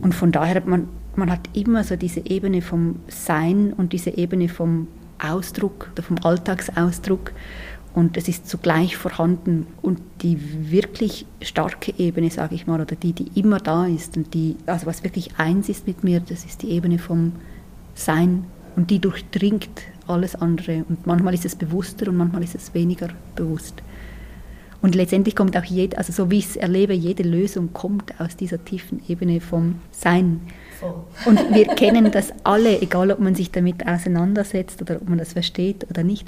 Und 0.00 0.14
von 0.14 0.32
daher, 0.32 0.62
man, 0.66 0.88
man 1.14 1.30
hat 1.30 1.48
immer 1.52 1.84
so 1.84 1.96
diese 1.96 2.20
Ebene 2.26 2.62
vom 2.62 2.96
Sein 3.08 3.72
und 3.72 3.92
diese 3.92 4.10
Ebene 4.10 4.48
vom 4.48 4.88
Ausdruck 5.22 5.90
oder 5.92 6.02
vom 6.02 6.16
Alltagsausdruck 6.22 7.32
und 7.94 8.16
es 8.16 8.28
ist 8.28 8.48
zugleich 8.48 8.96
vorhanden 8.96 9.66
und 9.82 10.00
die 10.22 10.70
wirklich 10.70 11.26
starke 11.42 11.92
Ebene, 11.98 12.30
sage 12.30 12.54
ich 12.54 12.66
mal, 12.66 12.80
oder 12.80 12.94
die, 12.94 13.12
die 13.12 13.38
immer 13.38 13.58
da 13.58 13.86
ist 13.86 14.16
und 14.16 14.32
die, 14.32 14.56
also 14.66 14.86
was 14.86 15.02
wirklich 15.02 15.38
eins 15.38 15.68
ist 15.68 15.86
mit 15.86 16.04
mir, 16.04 16.20
das 16.20 16.44
ist 16.44 16.62
die 16.62 16.70
Ebene 16.70 16.98
vom 16.98 17.32
Sein 17.94 18.44
und 18.76 18.90
die 18.90 19.00
durchdringt 19.00 19.82
alles 20.06 20.36
andere. 20.36 20.84
Und 20.88 21.06
manchmal 21.06 21.34
ist 21.34 21.44
es 21.44 21.56
bewusster 21.56 22.08
und 22.08 22.16
manchmal 22.16 22.44
ist 22.44 22.54
es 22.54 22.72
weniger 22.74 23.08
bewusst. 23.34 23.82
Und 24.82 24.94
letztendlich 24.94 25.36
kommt 25.36 25.56
auch 25.56 25.64
jede, 25.64 25.98
also 25.98 26.12
so 26.12 26.30
wie 26.30 26.38
ich 26.38 26.46
es 26.46 26.56
erlebe, 26.56 26.94
jede 26.94 27.22
Lösung 27.22 27.72
kommt 27.72 28.18
aus 28.18 28.36
dieser 28.36 28.64
tiefen 28.64 29.02
Ebene 29.08 29.40
vom 29.40 29.76
Sein. 29.90 30.40
Und 31.26 31.54
wir 31.54 31.66
kennen 31.66 32.10
das 32.10 32.32
alle, 32.44 32.80
egal 32.80 33.10
ob 33.10 33.18
man 33.18 33.34
sich 33.34 33.50
damit 33.50 33.86
auseinandersetzt 33.86 34.80
oder 34.80 34.96
ob 34.96 35.08
man 35.08 35.18
das 35.18 35.34
versteht 35.34 35.86
oder 35.90 36.02
nicht. 36.02 36.26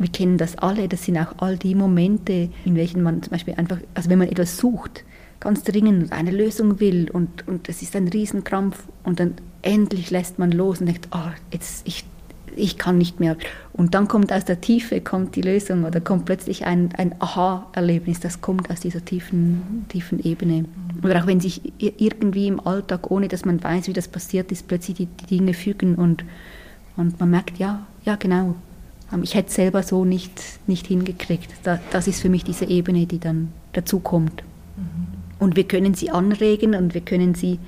Wir 0.00 0.10
kennen 0.10 0.38
das 0.38 0.56
alle. 0.56 0.88
Das 0.88 1.04
sind 1.04 1.18
auch 1.18 1.34
all 1.38 1.58
die 1.58 1.74
Momente, 1.74 2.48
in 2.64 2.74
welchen 2.74 3.02
man 3.02 3.22
zum 3.22 3.32
Beispiel 3.32 3.54
einfach, 3.54 3.78
also 3.94 4.08
wenn 4.08 4.18
man 4.18 4.28
etwas 4.28 4.56
sucht, 4.56 5.04
ganz 5.40 5.62
dringend 5.62 6.10
eine 6.10 6.30
Lösung 6.30 6.80
will 6.80 7.10
und, 7.10 7.46
und 7.46 7.68
es 7.68 7.82
ist 7.82 7.94
ein 7.94 8.08
Riesenkrampf 8.08 8.82
und 9.04 9.20
dann 9.20 9.34
endlich 9.60 10.10
lässt 10.10 10.38
man 10.38 10.52
los 10.52 10.80
und 10.80 10.86
denkt, 10.86 11.08
oh, 11.12 11.30
jetzt, 11.52 11.86
ich 11.86 12.04
ich 12.56 12.78
kann 12.78 12.98
nicht 12.98 13.20
mehr. 13.20 13.36
Und 13.72 13.94
dann 13.94 14.08
kommt 14.08 14.32
aus 14.32 14.44
der 14.44 14.60
Tiefe 14.60 15.00
kommt 15.00 15.36
die 15.36 15.42
Lösung 15.42 15.84
oder 15.84 16.00
kommt 16.00 16.24
plötzlich 16.24 16.66
ein, 16.66 16.90
ein 16.96 17.14
Aha-Erlebnis, 17.20 18.20
das 18.20 18.40
kommt 18.40 18.70
aus 18.70 18.80
dieser 18.80 19.04
tiefen, 19.04 19.86
tiefen 19.88 20.18
Ebene. 20.18 20.64
Oder 21.02 21.22
auch 21.22 21.26
wenn 21.26 21.40
sich 21.40 21.72
irgendwie 21.78 22.48
im 22.48 22.58
Alltag, 22.66 23.10
ohne 23.10 23.28
dass 23.28 23.44
man 23.44 23.62
weiß, 23.62 23.86
wie 23.86 23.92
das 23.92 24.08
passiert 24.08 24.50
ist, 24.52 24.66
plötzlich 24.66 24.96
die, 24.96 25.06
die 25.06 25.26
Dinge 25.26 25.54
fügen 25.54 25.94
und, 25.94 26.24
und 26.96 27.20
man 27.20 27.30
merkt, 27.30 27.58
ja, 27.58 27.86
ja 28.04 28.16
genau, 28.16 28.56
ich 29.22 29.34
hätte 29.34 29.48
es 29.48 29.54
selber 29.54 29.82
so 29.82 30.04
nicht, 30.04 30.40
nicht 30.66 30.86
hingekriegt. 30.86 31.52
das 31.90 32.06
ist 32.06 32.20
für 32.20 32.28
mich 32.28 32.44
diese 32.44 32.64
Ebene, 32.64 33.06
die 33.06 33.18
dann 33.18 33.52
dazu 33.72 33.98
kommt. 34.00 34.42
Mhm. 34.76 35.06
Und 35.38 35.56
wir 35.56 35.64
können 35.64 35.94
sie 35.94 36.10
anregen 36.10 36.74
und 36.74 36.94
wir 36.94 37.00
können 37.00 37.34
sie 37.34 37.58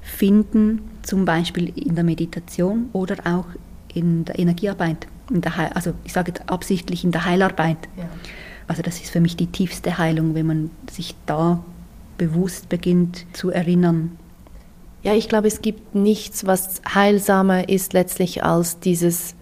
finden, 0.00 0.80
zum 1.02 1.24
Beispiel 1.24 1.72
in 1.76 1.94
der 1.94 2.04
Meditation 2.04 2.88
oder 2.92 3.16
auch 3.24 3.46
in 3.94 4.24
der 4.24 4.38
Energiearbeit, 4.38 5.06
in 5.30 5.40
der 5.40 5.76
also 5.76 5.92
ich 6.04 6.12
sage 6.12 6.32
jetzt 6.32 6.48
absichtlich 6.48 7.04
in 7.04 7.12
der 7.12 7.24
Heilarbeit. 7.24 7.78
Ja. 7.96 8.08
Also 8.68 8.82
das 8.82 9.00
ist 9.00 9.10
für 9.10 9.20
mich 9.20 9.36
die 9.36 9.48
tiefste 9.48 9.98
Heilung, 9.98 10.34
wenn 10.34 10.46
man 10.46 10.70
sich 10.90 11.14
da 11.26 11.62
bewusst 12.18 12.68
beginnt 12.68 13.26
zu 13.32 13.50
erinnern. 13.50 14.16
Ja, 15.02 15.14
ich 15.14 15.28
glaube, 15.28 15.48
es 15.48 15.62
gibt 15.62 15.94
nichts, 15.94 16.46
was 16.46 16.80
heilsamer 16.94 17.68
ist 17.68 17.92
letztlich 17.92 18.44
als 18.44 18.78
dieses 18.78 19.34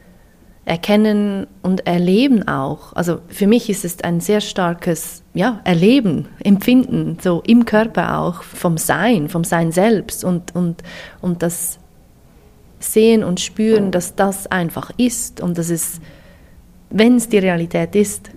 Erkennen 0.64 1.46
und 1.62 1.86
Erleben 1.86 2.46
auch. 2.46 2.92
Also 2.92 3.20
für 3.28 3.46
mich 3.46 3.70
ist 3.70 3.84
es 3.84 4.02
ein 4.02 4.20
sehr 4.20 4.40
starkes 4.40 5.22
ja, 5.34 5.60
Erleben, 5.64 6.28
Empfinden, 6.44 7.18
so 7.20 7.42
im 7.46 7.64
Körper 7.64 8.18
auch, 8.18 8.42
vom 8.42 8.76
Sein, 8.76 9.28
vom 9.28 9.44
Sein 9.44 9.72
selbst 9.72 10.24
und, 10.24 10.54
und, 10.54 10.82
und 11.20 11.42
das 11.42 11.78
sehen 12.78 13.24
und 13.24 13.40
spüren, 13.40 13.90
dass 13.90 14.14
das 14.14 14.46
einfach 14.46 14.90
ist 14.96 15.40
und 15.40 15.58
dass 15.58 15.70
es, 15.70 16.00
wenn 16.90 17.16
es 17.16 17.28
die 17.28 17.38
Realität 17.38 17.94
ist, 17.94 18.30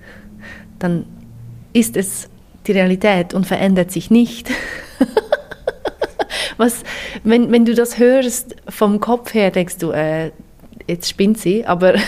dann 0.79 1.05
ist 1.71 1.97
es 1.97 2.29
die 2.67 2.71
Realität 2.71 3.33
und 3.33 3.45
verändert 3.45 3.91
sich 3.91 4.11
nicht. 4.11 4.49
Was, 6.57 6.83
wenn, 7.23 7.51
wenn 7.51 7.65
du 7.65 7.73
das 7.73 7.97
hörst 7.97 8.55
vom 8.69 8.99
Kopf 8.99 9.33
her, 9.33 9.51
denkst 9.51 9.77
du, 9.77 9.91
äh, 9.91 10.31
jetzt 10.87 11.09
spinnt 11.09 11.37
sie, 11.37 11.65
aber, 11.65 11.95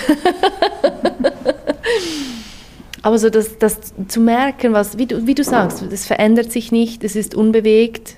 aber 3.01 3.17
so 3.17 3.29
das, 3.29 3.57
das 3.57 3.79
zu 4.07 4.19
merken, 4.19 4.73
was, 4.73 4.97
wie 4.97 5.05
du, 5.05 5.27
wie 5.27 5.35
du 5.35 5.43
sagst, 5.43 5.81
es 5.81 6.05
verändert 6.05 6.51
sich 6.51 6.71
nicht, 6.71 7.03
es 7.03 7.15
ist 7.15 7.35
unbewegt 7.35 8.17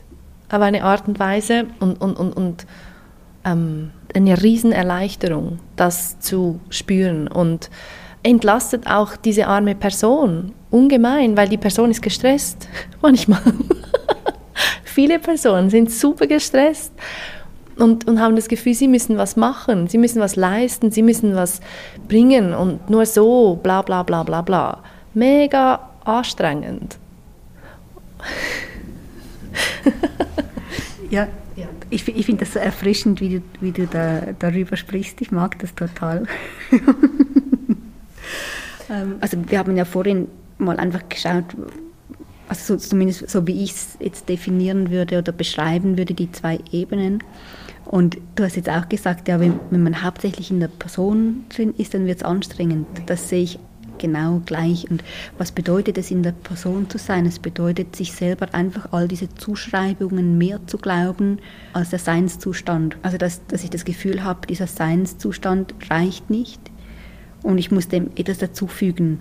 auf 0.50 0.62
eine 0.62 0.84
Art 0.84 1.08
und 1.08 1.20
Weise 1.20 1.66
und, 1.80 2.02
und, 2.02 2.16
und, 2.16 2.34
und 2.34 2.66
ähm, 3.46 3.92
eine 4.16 4.42
Riesenerleichterung, 4.42 5.60
das 5.76 6.20
zu 6.20 6.60
spüren 6.70 7.28
und 7.28 7.70
entlastet 8.24 8.88
auch 8.88 9.16
diese 9.16 9.48
arme 9.48 9.76
Person 9.76 10.54
ungemein, 10.70 11.38
weil 11.38 11.48
die 11.48 11.58
Person 11.58 11.92
ist 11.92 12.02
gestresst 12.02 12.68
manchmal. 13.02 13.42
Viele 14.84 15.20
Personen 15.20 15.70
sind 15.70 15.92
super 15.92 16.26
gestresst 16.26 16.92
und, 17.78 18.08
und 18.08 18.20
haben 18.20 18.36
das 18.36 18.48
Gefühl, 18.48 18.74
sie 18.74 18.88
müssen 18.88 19.18
was 19.18 19.36
machen, 19.36 19.88
sie 19.88 19.98
müssen 19.98 20.22
was 20.22 20.36
leisten, 20.36 20.92
sie 20.92 21.02
müssen 21.02 21.36
was 21.36 21.62
bringen 22.08 22.54
und 22.54 22.90
nur 22.90 23.06
so, 23.06 23.60
bla 23.62 23.82
bla 23.82 24.04
bla 24.04 24.24
bla 24.24 24.42
bla. 24.42 24.84
Mega 25.14 25.90
anstrengend. 26.04 26.98
ja, 31.10 31.28
ich, 31.90 32.08
ich 32.08 32.26
finde 32.26 32.46
das 32.46 32.54
so 32.54 32.60
erfrischend, 32.60 33.22
wie 33.22 33.38
du, 33.38 33.42
wie 33.62 33.72
du 33.72 33.88
da, 33.88 34.22
darüber 34.40 34.76
sprichst. 34.76 35.22
Ich 35.22 35.32
mag 35.32 35.58
das 35.60 35.74
total. 35.76 36.26
Ähm, 38.90 39.16
also 39.20 39.38
wir 39.48 39.60
haben 39.60 39.76
ja 39.76 39.86
vorhin 39.86 40.28
mal 40.58 40.78
einfach 40.78 41.08
geschaut, 41.10 41.46
also 42.48 42.78
so, 42.78 42.80
zumindest 42.80 43.30
so 43.30 43.46
wie 43.46 43.64
ich 43.64 43.72
es 43.72 43.98
jetzt 44.00 44.30
definieren 44.30 44.90
würde 44.90 45.18
oder 45.18 45.32
beschreiben 45.32 45.98
würde, 45.98 46.14
die 46.14 46.32
zwei 46.32 46.60
Ebenen. 46.72 47.24
Und 47.90 48.18
du 48.36 48.44
hast 48.44 48.56
jetzt 48.56 48.70
auch 48.70 48.90
gesagt, 48.90 49.28
ja, 49.28 49.40
wenn, 49.40 49.60
wenn 49.70 49.84
man 49.84 50.04
hauptsächlich 50.04 50.52
in 50.52 50.60
der 50.60 50.68
Person 50.68 51.46
drin 51.50 51.74
ist, 51.78 51.94
dann 51.94 52.06
wird 52.06 52.18
es 52.18 52.24
anstrengend. 52.24 52.86
Das 53.06 53.30
sehe 53.30 53.44
ich 53.44 53.60
genau 53.98 54.42
gleich. 54.46 54.90
Und 54.90 55.04
was 55.38 55.52
bedeutet 55.52 55.98
es, 55.98 56.12
in 56.12 56.24
der 56.24 56.32
Person 56.32 56.90
zu 56.90 56.98
sein? 56.98 57.26
Es 57.26 57.40
bedeutet, 57.40 57.96
sich 57.96 58.12
selber 58.12 58.54
einfach 58.54 58.92
all 58.92 59.08
diese 59.08 59.34
Zuschreibungen 59.36 60.38
mehr 60.38 60.60
zu 60.68 60.78
glauben 60.78 61.40
als 61.74 61.90
der 61.90 62.00
Seinszustand. 62.00 62.98
Also, 63.02 63.18
dass, 63.18 63.46
dass 63.48 63.64
ich 63.64 63.70
das 63.70 63.86
Gefühl 63.86 64.24
habe, 64.24 64.48
dieser 64.48 64.68
Seinszustand 64.68 65.74
reicht 65.90 66.30
nicht 66.30 66.62
und 67.44 67.58
ich 67.58 67.72
muss 67.72 67.88
dem 67.88 68.12
etwas 68.16 68.38
dazufügen. 68.38 69.20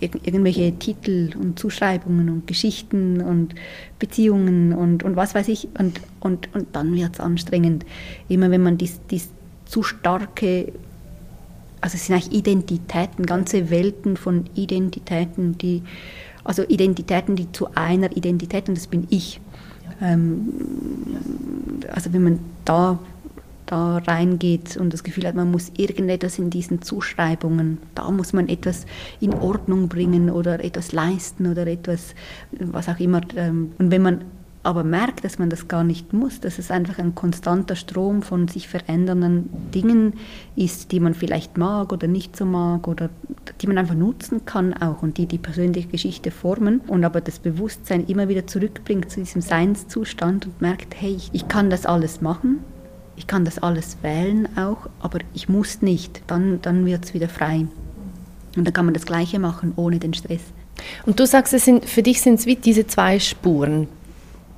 Ir 0.00 0.10
irgendwelche 0.24 0.72
Titel 0.78 1.30
und 1.38 1.58
Zuschreibungen 1.58 2.28
und 2.28 2.46
Geschichten 2.46 3.20
und 3.20 3.54
Beziehungen 3.98 4.72
und, 4.72 5.02
und 5.02 5.16
was 5.16 5.34
weiß 5.34 5.48
ich. 5.48 5.68
Und, 5.78 6.00
und, 6.20 6.54
und 6.54 6.68
dann 6.72 6.94
wird 6.94 7.14
es 7.14 7.20
anstrengend. 7.20 7.84
Immer 8.28 8.50
wenn 8.50 8.62
man 8.62 8.78
dies, 8.78 9.00
dies 9.10 9.30
zu 9.64 9.82
starke 9.82 10.72
also 11.82 11.96
es 11.96 12.06
sind 12.06 12.14
eigentlich 12.14 12.32
Identitäten, 12.32 13.26
ganze 13.26 13.68
Welten 13.68 14.16
von 14.16 14.44
Identitäten, 14.54 15.58
die, 15.58 15.82
also 16.44 16.62
Identitäten, 16.62 17.34
die 17.34 17.50
zu 17.50 17.74
einer 17.74 18.16
Identität, 18.16 18.68
und 18.68 18.78
das 18.78 18.86
bin 18.86 19.06
ich. 19.10 19.40
Ähm, 20.00 20.52
also 21.92 22.12
wenn 22.12 22.22
man 22.22 22.38
da, 22.64 22.92
da 22.94 22.98
reingeht 23.76 24.76
und 24.76 24.92
das 24.92 25.02
Gefühl 25.02 25.26
hat, 25.26 25.34
man 25.34 25.50
muss 25.50 25.72
irgendetwas 25.76 26.38
in 26.38 26.50
diesen 26.50 26.82
Zuschreibungen, 26.82 27.78
da 27.94 28.10
muss 28.10 28.32
man 28.32 28.48
etwas 28.48 28.86
in 29.20 29.34
Ordnung 29.34 29.88
bringen 29.88 30.30
oder 30.30 30.64
etwas 30.64 30.92
leisten 30.92 31.46
oder 31.46 31.66
etwas, 31.66 32.14
was 32.52 32.88
auch 32.88 32.98
immer. 33.00 33.20
Ähm, 33.36 33.72
und 33.78 33.90
wenn 33.90 34.02
man 34.02 34.24
aber 34.64 34.84
merkt, 34.84 35.24
dass 35.24 35.38
man 35.38 35.50
das 35.50 35.66
gar 35.66 35.82
nicht 35.82 36.12
muss, 36.12 36.40
dass 36.40 36.58
es 36.58 36.70
einfach 36.70 36.98
ein 36.98 37.14
konstanter 37.14 37.74
Strom 37.74 38.22
von 38.22 38.46
sich 38.46 38.68
verändernden 38.68 39.50
Dingen 39.74 40.14
ist, 40.54 40.92
die 40.92 41.00
man 41.00 41.14
vielleicht 41.14 41.58
mag 41.58 41.92
oder 41.92 42.06
nicht 42.06 42.36
so 42.36 42.44
mag 42.44 42.86
oder 42.86 43.10
die 43.60 43.66
man 43.66 43.78
einfach 43.78 43.94
nutzen 43.94 44.44
kann 44.44 44.72
auch 44.74 45.02
und 45.02 45.18
die 45.18 45.26
die 45.26 45.38
persönliche 45.38 45.88
Geschichte 45.88 46.30
formen 46.30 46.80
und 46.86 47.04
aber 47.04 47.20
das 47.20 47.40
Bewusstsein 47.40 48.06
immer 48.06 48.28
wieder 48.28 48.46
zurückbringt 48.46 49.10
zu 49.10 49.20
diesem 49.20 49.42
Seinszustand 49.42 50.46
und 50.46 50.60
merkt, 50.60 50.94
hey, 51.00 51.16
ich 51.32 51.48
kann 51.48 51.68
das 51.68 51.84
alles 51.84 52.20
machen, 52.20 52.60
ich 53.16 53.26
kann 53.26 53.44
das 53.44 53.58
alles 53.58 53.98
wählen 54.02 54.48
auch, 54.56 54.88
aber 55.00 55.18
ich 55.34 55.48
muss 55.48 55.82
nicht, 55.82 56.22
dann, 56.26 56.60
dann 56.62 56.86
wird 56.86 57.04
es 57.04 57.14
wieder 57.14 57.28
frei. 57.28 57.66
Und 58.56 58.64
dann 58.64 58.72
kann 58.72 58.84
man 58.84 58.94
das 58.94 59.06
Gleiche 59.06 59.38
machen, 59.38 59.72
ohne 59.76 59.98
den 59.98 60.14
Stress. 60.14 60.42
Und 61.06 61.20
du 61.20 61.26
sagst, 61.26 61.52
es 61.52 61.64
sind, 61.64 61.84
für 61.84 62.02
dich 62.02 62.20
sind 62.20 62.38
es 62.38 62.46
wie 62.46 62.56
diese 62.56 62.86
zwei 62.86 63.18
Spuren. 63.18 63.88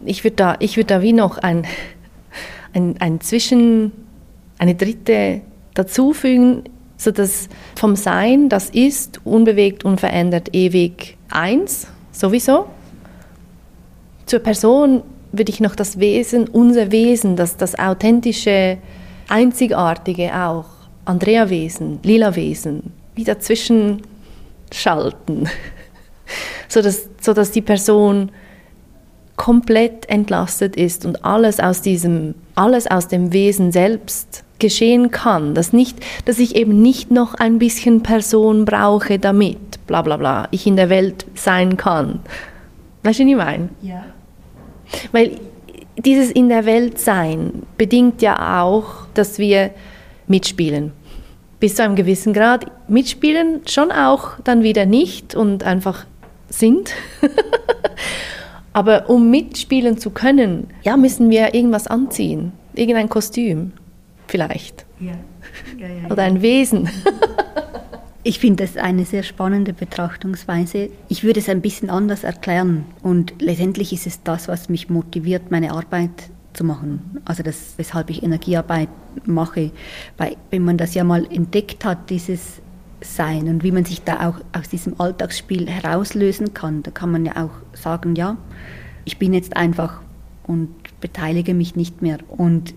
Ich 0.04 0.24
würde 0.24 0.36
da, 0.36 0.58
würd 0.60 0.90
da 0.90 1.02
wie 1.02 1.12
noch 1.12 1.38
ein, 1.38 1.66
ein, 2.72 2.96
ein 3.00 3.20
Zwischen, 3.20 3.92
eine 4.58 4.74
dritte 4.74 5.40
dazufügen, 5.74 6.64
sodass 6.96 7.48
vom 7.76 7.96
Sein, 7.96 8.48
das 8.48 8.70
ist, 8.70 9.20
unbewegt, 9.24 9.84
unverändert, 9.84 10.54
ewig 10.54 11.16
eins, 11.28 11.86
sowieso. 12.12 12.66
Zur 14.26 14.38
Person 14.40 15.02
würde 15.38 15.50
ich 15.50 15.60
noch 15.60 15.74
das 15.74 15.98
Wesen, 15.98 16.48
unser 16.48 16.90
Wesen, 16.92 17.36
das, 17.36 17.56
das 17.56 17.78
authentische, 17.78 18.78
einzigartige 19.28 20.34
auch, 20.34 20.66
Andrea-Wesen, 21.04 22.00
Lila-Wesen, 22.02 22.92
wie 23.14 23.24
dazwischen 23.24 24.02
schalten, 24.72 25.48
sodass, 26.68 27.08
sodass 27.20 27.50
die 27.50 27.62
Person 27.62 28.30
komplett 29.36 30.08
entlastet 30.08 30.76
ist 30.76 31.04
und 31.04 31.24
alles 31.24 31.60
aus 31.60 31.82
diesem, 31.82 32.34
alles 32.54 32.86
aus 32.86 33.08
dem 33.08 33.32
Wesen 33.32 33.72
selbst 33.72 34.44
geschehen 34.58 35.10
kann, 35.10 35.54
dass, 35.54 35.72
nicht, 35.72 35.98
dass 36.24 36.38
ich 36.38 36.54
eben 36.56 36.80
nicht 36.80 37.10
noch 37.10 37.34
ein 37.34 37.58
bisschen 37.58 38.02
Person 38.02 38.64
brauche, 38.64 39.18
damit, 39.18 39.84
bla 39.86 40.02
bla 40.02 40.16
bla, 40.16 40.48
ich 40.52 40.66
in 40.66 40.76
der 40.76 40.88
Welt 40.88 41.26
sein 41.34 41.76
kann. 41.76 42.20
Weißt 43.02 43.18
du, 43.18 43.24
was 43.24 43.30
ich 43.30 43.36
meine? 43.36 43.68
Ja. 43.82 44.04
Weil 45.12 45.32
dieses 45.96 46.30
in 46.30 46.48
der 46.48 46.66
Welt 46.66 46.98
sein 46.98 47.62
bedingt 47.76 48.22
ja 48.22 48.62
auch, 48.62 49.06
dass 49.14 49.38
wir 49.38 49.70
mitspielen 50.26 50.92
bis 51.64 51.76
zu 51.76 51.82
einem 51.82 51.96
gewissen 51.96 52.34
Grad 52.34 52.66
mitspielen, 52.88 53.62
schon 53.66 53.90
auch 53.90 54.32
dann 54.44 54.62
wieder 54.62 54.84
nicht 54.84 55.34
und 55.34 55.62
einfach 55.62 56.04
sind. 56.50 56.92
Aber 58.74 59.08
um 59.08 59.30
mitspielen 59.30 59.96
zu 59.96 60.10
können, 60.10 60.66
ja, 60.82 60.98
müssen 60.98 61.30
wir 61.30 61.54
irgendwas 61.54 61.86
anziehen. 61.86 62.52
Irgendein 62.74 63.08
Kostüm, 63.08 63.72
vielleicht. 64.26 64.84
Ja. 65.00 65.12
Ja, 65.78 65.86
ja, 65.86 66.10
Oder 66.10 66.24
ein 66.24 66.42
Wesen. 66.42 66.90
Ich 68.26 68.38
finde 68.38 68.64
das 68.64 68.78
eine 68.78 69.04
sehr 69.04 69.22
spannende 69.22 69.74
Betrachtungsweise. 69.74 70.88
Ich 71.10 71.24
würde 71.24 71.40
es 71.40 71.50
ein 71.50 71.60
bisschen 71.60 71.90
anders 71.90 72.24
erklären. 72.24 72.86
Und 73.02 73.34
letztendlich 73.38 73.92
ist 73.92 74.06
es 74.06 74.22
das, 74.22 74.48
was 74.48 74.70
mich 74.70 74.88
motiviert, 74.88 75.50
meine 75.50 75.72
Arbeit 75.72 76.30
zu 76.54 76.64
machen. 76.64 77.20
Also 77.26 77.42
das, 77.42 77.74
weshalb 77.76 78.08
ich 78.08 78.22
Energiearbeit 78.22 78.88
mache. 79.26 79.72
Weil 80.16 80.36
wenn 80.50 80.64
man 80.64 80.78
das 80.78 80.94
ja 80.94 81.04
mal 81.04 81.26
entdeckt 81.30 81.84
hat, 81.84 82.08
dieses 82.08 82.62
Sein 83.02 83.46
und 83.46 83.62
wie 83.62 83.72
man 83.72 83.84
sich 83.84 84.02
da 84.04 84.26
auch 84.26 84.40
aus 84.58 84.70
diesem 84.70 84.98
Alltagsspiel 84.98 85.68
herauslösen 85.68 86.54
kann, 86.54 86.82
da 86.82 86.90
kann 86.90 87.12
man 87.12 87.26
ja 87.26 87.44
auch 87.44 87.76
sagen, 87.76 88.14
ja, 88.14 88.38
ich 89.04 89.18
bin 89.18 89.34
jetzt 89.34 89.54
einfach 89.54 90.00
und 90.46 90.70
beteilige 91.02 91.52
mich 91.52 91.76
nicht 91.76 92.00
mehr. 92.00 92.16
Und 92.28 92.72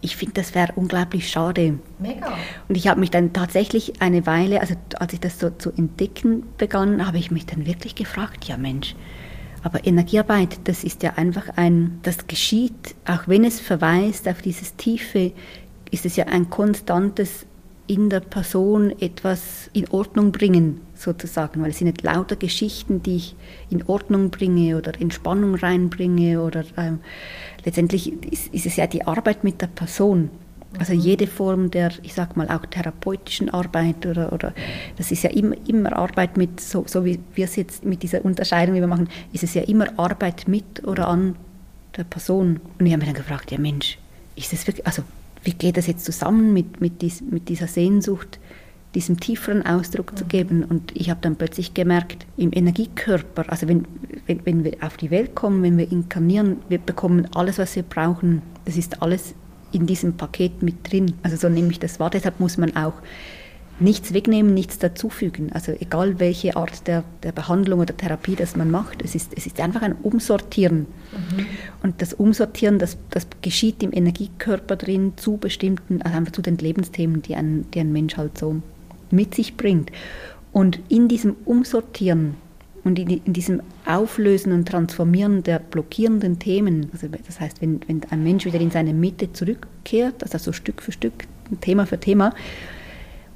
ich 0.00 0.16
finde, 0.16 0.34
das 0.34 0.54
wäre 0.54 0.72
unglaublich 0.76 1.28
schade. 1.28 1.78
Mega. 1.98 2.36
Und 2.68 2.76
ich 2.76 2.88
habe 2.88 3.00
mich 3.00 3.10
dann 3.10 3.32
tatsächlich 3.32 4.00
eine 4.00 4.26
Weile, 4.26 4.60
also 4.60 4.74
als 4.98 5.12
ich 5.12 5.20
das 5.20 5.38
so 5.38 5.50
zu 5.50 5.70
entdecken 5.72 6.44
begann, 6.56 7.06
habe 7.06 7.18
ich 7.18 7.30
mich 7.30 7.46
dann 7.46 7.66
wirklich 7.66 7.94
gefragt, 7.94 8.44
ja 8.44 8.56
Mensch, 8.56 8.94
aber 9.62 9.86
Energiearbeit, 9.86 10.60
das 10.64 10.84
ist 10.84 11.02
ja 11.02 11.14
einfach 11.14 11.48
ein, 11.56 11.98
das 12.02 12.26
geschieht, 12.26 12.94
auch 13.06 13.26
wenn 13.26 13.44
es 13.44 13.60
verweist 13.60 14.28
auf 14.28 14.40
dieses 14.40 14.76
Tiefe, 14.76 15.32
ist 15.90 16.06
es 16.06 16.16
ja 16.16 16.26
ein 16.26 16.48
konstantes 16.48 17.46
in 17.88 18.10
der 18.10 18.20
Person 18.20 18.92
etwas 19.00 19.70
in 19.72 19.88
Ordnung 19.88 20.30
bringen, 20.30 20.82
sozusagen, 20.94 21.62
weil 21.62 21.70
es 21.70 21.78
sind 21.78 21.86
nicht 21.86 22.02
lauter 22.02 22.36
Geschichten, 22.36 23.02
die 23.02 23.16
ich 23.16 23.36
in 23.70 23.82
Ordnung 23.86 24.30
bringe 24.30 24.76
oder 24.76 25.00
Entspannung 25.00 25.54
reinbringe 25.54 26.42
oder 26.42 26.64
ähm, 26.76 27.00
letztendlich 27.68 28.12
ist, 28.24 28.52
ist 28.54 28.64
es 28.64 28.76
ja 28.76 28.86
die 28.86 29.06
Arbeit 29.06 29.44
mit 29.44 29.60
der 29.60 29.66
Person. 29.66 30.30
Also 30.78 30.94
mhm. 30.94 31.00
jede 31.00 31.26
Form 31.26 31.70
der, 31.70 31.92
ich 32.02 32.14
sag 32.14 32.34
mal, 32.34 32.48
auch 32.48 32.64
therapeutischen 32.64 33.50
Arbeit 33.50 34.06
oder, 34.06 34.32
oder 34.32 34.54
das 34.96 35.10
ist 35.10 35.22
ja 35.22 35.30
immer, 35.30 35.54
immer 35.66 35.94
Arbeit 35.94 36.38
mit, 36.38 36.60
so, 36.60 36.84
so 36.86 37.04
wie 37.04 37.20
wir 37.34 37.44
es 37.44 37.56
jetzt 37.56 37.84
mit 37.84 38.02
dieser 38.02 38.24
Unterscheidung, 38.24 38.74
die 38.74 38.80
wir 38.80 38.88
machen, 38.88 39.08
ist 39.34 39.44
es 39.44 39.52
ja 39.52 39.62
immer 39.62 39.86
Arbeit 39.98 40.48
mit 40.48 40.86
oder 40.86 41.08
an 41.08 41.36
der 41.96 42.04
Person. 42.04 42.60
Und 42.78 42.86
ich 42.86 42.92
habe 42.92 43.04
mich 43.04 43.12
dann 43.12 43.22
gefragt, 43.22 43.50
ja 43.50 43.58
Mensch, 43.58 43.98
ist 44.34 44.52
das 44.52 44.66
wirklich, 44.66 44.86
also 44.86 45.02
wie 45.44 45.52
geht 45.52 45.76
das 45.76 45.86
jetzt 45.86 46.04
zusammen 46.06 46.54
mit, 46.54 46.80
mit, 46.80 47.02
dies, 47.02 47.20
mit 47.20 47.50
dieser 47.50 47.66
Sehnsucht, 47.66 48.38
diesem 48.94 49.20
tieferen 49.20 49.64
Ausdruck 49.64 50.16
zu 50.16 50.24
geben? 50.24 50.64
Und 50.64 50.92
ich 50.94 51.10
habe 51.10 51.20
dann 51.22 51.36
plötzlich 51.36 51.74
gemerkt, 51.74 52.26
im 52.36 52.50
Energiekörper, 52.52 53.44
also 53.48 53.68
wenn, 53.68 53.86
wenn, 54.26 54.44
wenn 54.44 54.64
wir 54.64 54.76
auf 54.80 54.96
die 54.96 55.10
Welt 55.10 55.34
kommen, 55.34 55.62
wenn 55.62 55.78
wir 55.78 55.90
inkarnieren, 55.90 56.58
wir 56.68 56.78
bekommen 56.78 57.28
alles, 57.34 57.58
was 57.58 57.76
wir 57.76 57.82
brauchen. 57.82 58.42
Das 58.64 58.76
ist 58.76 59.02
alles 59.02 59.34
in 59.72 59.86
diesem 59.86 60.14
Paket 60.14 60.62
mit 60.62 60.90
drin. 60.90 61.14
Also 61.22 61.36
so 61.36 61.48
nehme 61.48 61.70
ich 61.70 61.78
das 61.78 62.00
wahr. 62.00 62.10
Deshalb 62.10 62.40
muss 62.40 62.56
man 62.56 62.74
auch 62.76 62.94
nichts 63.80 64.12
wegnehmen, 64.12 64.54
nichts 64.54 64.78
dazufügen. 64.78 65.52
Also 65.52 65.72
egal 65.72 66.18
welche 66.18 66.56
Art 66.56 66.86
der, 66.86 67.04
der 67.22 67.32
Behandlung 67.32 67.80
oder 67.80 67.96
Therapie 67.96 68.34
das 68.34 68.56
man 68.56 68.70
macht, 68.70 69.02
es 69.02 69.14
ist, 69.14 69.32
es 69.36 69.46
ist 69.46 69.60
einfach 69.60 69.82
ein 69.82 69.94
Umsortieren. 70.02 70.86
Mhm. 71.12 71.46
Und 71.82 72.02
das 72.02 72.12
Umsortieren, 72.14 72.78
das, 72.78 72.96
das 73.10 73.26
geschieht 73.40 73.82
im 73.82 73.92
Energiekörper 73.92 74.76
drin 74.76 75.12
zu 75.16 75.36
bestimmten, 75.36 76.02
also 76.02 76.16
einfach 76.16 76.32
zu 76.32 76.42
den 76.42 76.58
Lebensthemen, 76.58 77.22
die 77.22 77.36
ein, 77.36 77.66
die 77.72 77.80
ein 77.80 77.92
Mensch 77.92 78.16
halt 78.16 78.36
so 78.38 78.60
mit 79.10 79.34
sich 79.34 79.56
bringt. 79.56 79.90
Und 80.52 80.80
in 80.88 81.08
diesem 81.08 81.36
Umsortieren 81.44 82.34
und 82.84 82.98
in, 82.98 83.32
diesem 83.32 83.60
Auflösen 83.86 84.52
und 84.52 84.66
Transformieren 84.66 85.42
der 85.42 85.58
blockierenden 85.58 86.38
Themen, 86.38 86.88
also 86.92 87.06
das 87.08 87.38
heißt, 87.38 87.60
wenn, 87.60 87.80
wenn 87.86 88.02
ein 88.10 88.22
Mensch 88.22 88.44
wieder 88.46 88.60
in 88.60 88.70
seine 88.70 88.94
Mitte 88.94 89.32
zurückkehrt, 89.32 90.22
also 90.22 90.38
so 90.38 90.52
Stück 90.52 90.80
für 90.82 90.92
Stück, 90.92 91.24
Thema 91.60 91.86
für 91.86 91.98
Thema, 91.98 92.34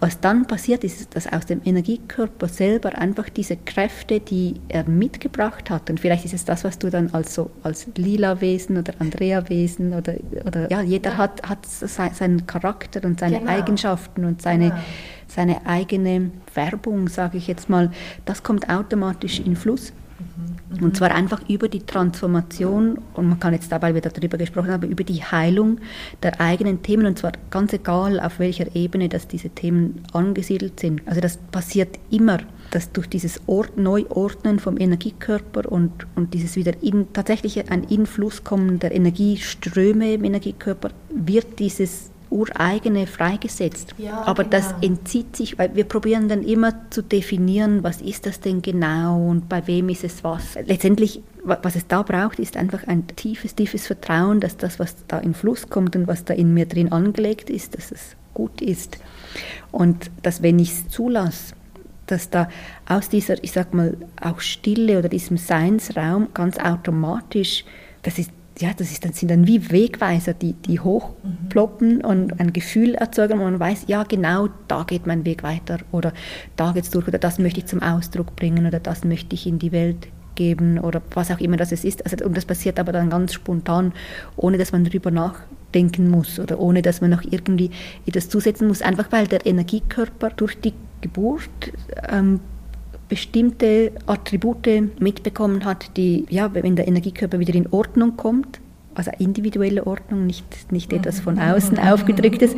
was 0.03 0.19
dann 0.19 0.47
passiert 0.47 0.83
ist, 0.83 1.15
dass 1.15 1.33
aus 1.33 1.47
dem 1.47 1.61
Energiekörper 1.65 2.49
selber 2.49 2.99
einfach 2.99 3.29
diese 3.29 3.57
Kräfte, 3.57 4.19
die 4.19 4.57
er 4.67 4.83
mitgebracht 4.89 5.71
hat, 5.71 5.91
und 5.91 6.01
vielleicht 6.01 6.25
ist 6.25 6.35
es 6.35 6.45
das, 6.45 6.65
was 6.65 6.77
du 6.81 6.91
dann 6.91 7.11
als, 7.15 7.37
so, 7.37 7.53
als 7.63 7.87
Lila-Wesen 7.95 8.79
oder 8.79 8.95
Andrea-Wesen 8.99 9.95
oder, 9.95 10.15
oder 10.45 10.69
ja, 10.73 10.83
jeder 10.83 11.13
ja. 11.13 11.19
hat, 11.19 11.49
hat 11.49 11.65
seinen 11.67 12.49
Charakter 12.49 13.05
und 13.05 13.21
seine 13.21 13.39
genau. 13.39 13.53
Eigenschaften 13.53 14.25
und 14.25 14.43
seine, 14.43 14.71
genau. 14.71 14.81
seine 15.29 15.67
eigene 15.67 16.33
Werbung, 16.53 17.07
sage 17.07 17.39
ich 17.39 17.47
jetzt 17.47 17.71
mal, 17.71 17.93
das 18.25 18.43
kommt 18.43 18.69
automatisch 18.69 19.39
in 19.39 19.55
Fluss. 19.55 19.93
Mhm. 20.19 20.52
Und 20.81 20.97
zwar 20.97 21.11
einfach 21.13 21.41
über 21.49 21.69
die 21.69 21.81
Transformation, 21.81 22.99
und 23.15 23.29
man 23.29 23.41
kann 23.41 23.53
jetzt 23.53 23.71
dabei 23.71 23.95
wieder 23.95 24.11
darüber 24.11 24.39
gesprochen 24.39 24.71
haben, 24.71 24.89
über 24.89 25.05
die 25.05 25.23
Heilung 25.23 25.79
der 26.23 26.41
eigenen 26.41 26.83
Themen, 26.83 27.07
und 27.07 27.19
zwar 27.19 27.33
ganz 27.51 27.73
egal, 27.73 28.21
auf 28.21 28.39
welcher 28.39 28.75
Ebene 28.75 29.09
dass 29.09 29.29
diese 29.29 29.51
Themen 29.51 30.03
angesiedelt 30.13 30.81
sind. 30.81 31.03
Also 31.07 31.21
das 31.21 31.37
passiert 31.37 31.99
immer, 32.11 32.39
dass 32.71 32.93
durch 32.93 33.09
dieses 33.09 33.41
Ort, 33.47 33.77
Neuordnen 33.77 34.59
vom 34.59 34.79
Energiekörper 34.79 35.71
und, 35.71 35.91
und 36.15 36.33
dieses 36.35 36.57
wieder 36.57 36.73
in, 36.83 37.13
tatsächlich 37.13 37.71
ein 37.71 37.85
Influss 37.85 38.45
kommen 38.45 38.79
der 38.79 38.95
Energieströme 38.95 40.15
im 40.15 40.25
Energiekörper, 40.25 40.91
wird 41.11 41.59
dieses 41.59 42.12
ureigene 42.33 43.07
freigesetzt. 43.07 43.95
Ja, 43.99 44.23
Aber 44.23 44.45
genau. 44.45 44.57
das 44.57 44.75
entzieht 44.81 45.37
sich, 45.37 45.59
weil 45.59 45.75
wir 45.75 45.85
probieren 45.85 46.29
dann 46.29 46.43
immer 46.43 46.91
zu 46.91 47.03
definieren, 47.03 47.83
was 47.83 48.01
ist 48.01 48.27
das 48.27 48.41
denn 48.41 48.63
genau 48.63 49.29
und 49.29 49.49
bei 49.49 49.67
wem 49.67 49.89
ist 49.89 50.05
es 50.05 50.25
was. 50.25 50.57
Letztendlich, 50.65 51.23
was 51.45 51.77
es 51.77 51.87
da 51.87 52.03
braucht, 52.03 52.39
ist 52.39 52.57
einfach 52.57 52.87
ein 52.87 53.07
tiefes, 53.07 53.55
tiefes 53.55 53.87
Vertrauen, 53.87 54.41
dass 54.41 54.57
das, 54.57 54.79
was 54.79 54.97
da 55.07 55.19
in 55.19 55.35
Fluss 55.35 55.69
kommt 55.69 55.95
und 55.95 56.07
was 56.07 56.25
da 56.25 56.35
in 56.35 56.55
mir 56.55 56.67
drin 56.67 56.91
angelegt 56.91 57.51
ist, 57.51 57.77
dass 57.77 57.93
es 57.93 58.17
gut 58.35 58.61
ist. 58.63 58.99
Und 59.71 60.11
dass, 60.23 60.43
wenn 60.43 60.59
ich 60.59 60.71
es 60.71 60.89
zulasse, 60.89 61.55
dass 62.07 62.31
da 62.31 62.49
aus 62.87 63.09
dieser, 63.09 63.43
ich 63.43 63.53
sag 63.53 63.75
mal, 63.75 63.97
auch 64.21 64.41
Stille 64.41 64.99
oder 64.99 65.09
diesem 65.09 65.37
Seinsraum 65.37 66.29
ganz 66.35 66.59
automatisch, 66.59 67.65
das 68.03 68.19
ist 68.19 68.31
ja, 68.63 68.71
das 68.77 68.91
ist, 68.91 69.05
das 69.05 69.19
sind 69.19 69.31
dann 69.31 69.47
wie 69.47 69.71
Wegweiser, 69.71 70.35
die, 70.35 70.55
die 70.55 70.81
hochploppen 70.81 71.97
mhm. 71.97 72.05
und 72.05 72.41
ein 72.41 72.53
Gefühl 72.53 72.95
erzeugen, 72.95 73.39
wo 73.39 73.45
man 73.45 73.59
weiß, 73.59 73.85
ja 73.89 74.05
genau, 74.05 74.49
da 74.69 74.85
geht 74.85 75.07
mein 75.07 75.25
Weg 75.25 75.43
weiter 75.43 75.79
oder 75.91 76.13
da 76.57 76.73
geht 76.73 76.85
es 76.85 76.91
durch 76.91 77.09
oder 77.09 77.19
das 77.19 77.39
möchte 77.39 77.61
ich 77.61 77.67
zum 77.67 77.83
Ausdruck 77.83 78.37
bringen 78.37 78.67
oder 78.67 78.81
das 78.81 79.05
möchte 79.05 79.35
ich 79.35 79.47
in 79.47 79.59
die 79.59 79.73
Welt 79.73 80.09
abgeben 80.33 80.79
oder 80.79 81.03
was 81.15 81.31
auch 81.31 81.41
immer 81.41 81.57
das 81.57 81.73
ist. 81.73 82.05
Also, 82.05 82.25
und 82.25 82.37
das 82.37 82.45
passiert 82.45 82.79
aber 82.81 82.93
dann 82.93 83.11
ganz 83.11 83.35
spontan, 83.35 83.93
ohne 84.37 84.59
dass 84.59 84.73
man 84.73 84.85
darüber 84.85 85.11
nachdenken 85.11 86.11
muss 86.11 86.39
oder 86.39 86.59
ohne 86.59 86.83
dass 86.83 87.01
man 87.01 87.11
noch 87.11 87.23
irgendwie 87.23 87.71
etwas 88.07 88.29
zusetzen 88.29 88.69
muss, 88.69 88.83
einfach 88.83 89.07
weil 89.11 89.27
der 89.27 89.45
Energiekörper 89.45 90.31
durch 90.31 90.59
die 90.61 90.73
Geburt 91.01 91.51
ähm, 92.09 92.41
bestimmte 93.13 93.93
Attribute 94.07 94.91
mitbekommen 94.99 95.67
hat, 95.67 95.99
die, 95.99 96.25
ja, 96.31 96.55
wenn 96.55 96.77
der 96.77 96.89
Energiekörper 96.89 97.39
wieder 97.39 97.55
in 97.55 97.71
Ordnung 97.71 98.17
kommt, 98.17 98.59
also 98.95 99.11
individuelle 99.19 99.87
Ordnung, 99.87 100.27
nicht, 100.27 100.73
nicht 100.73 100.93
etwas 100.93 101.21
von 101.21 101.39
außen 101.39 101.79
aufgedrücktes, 101.79 102.55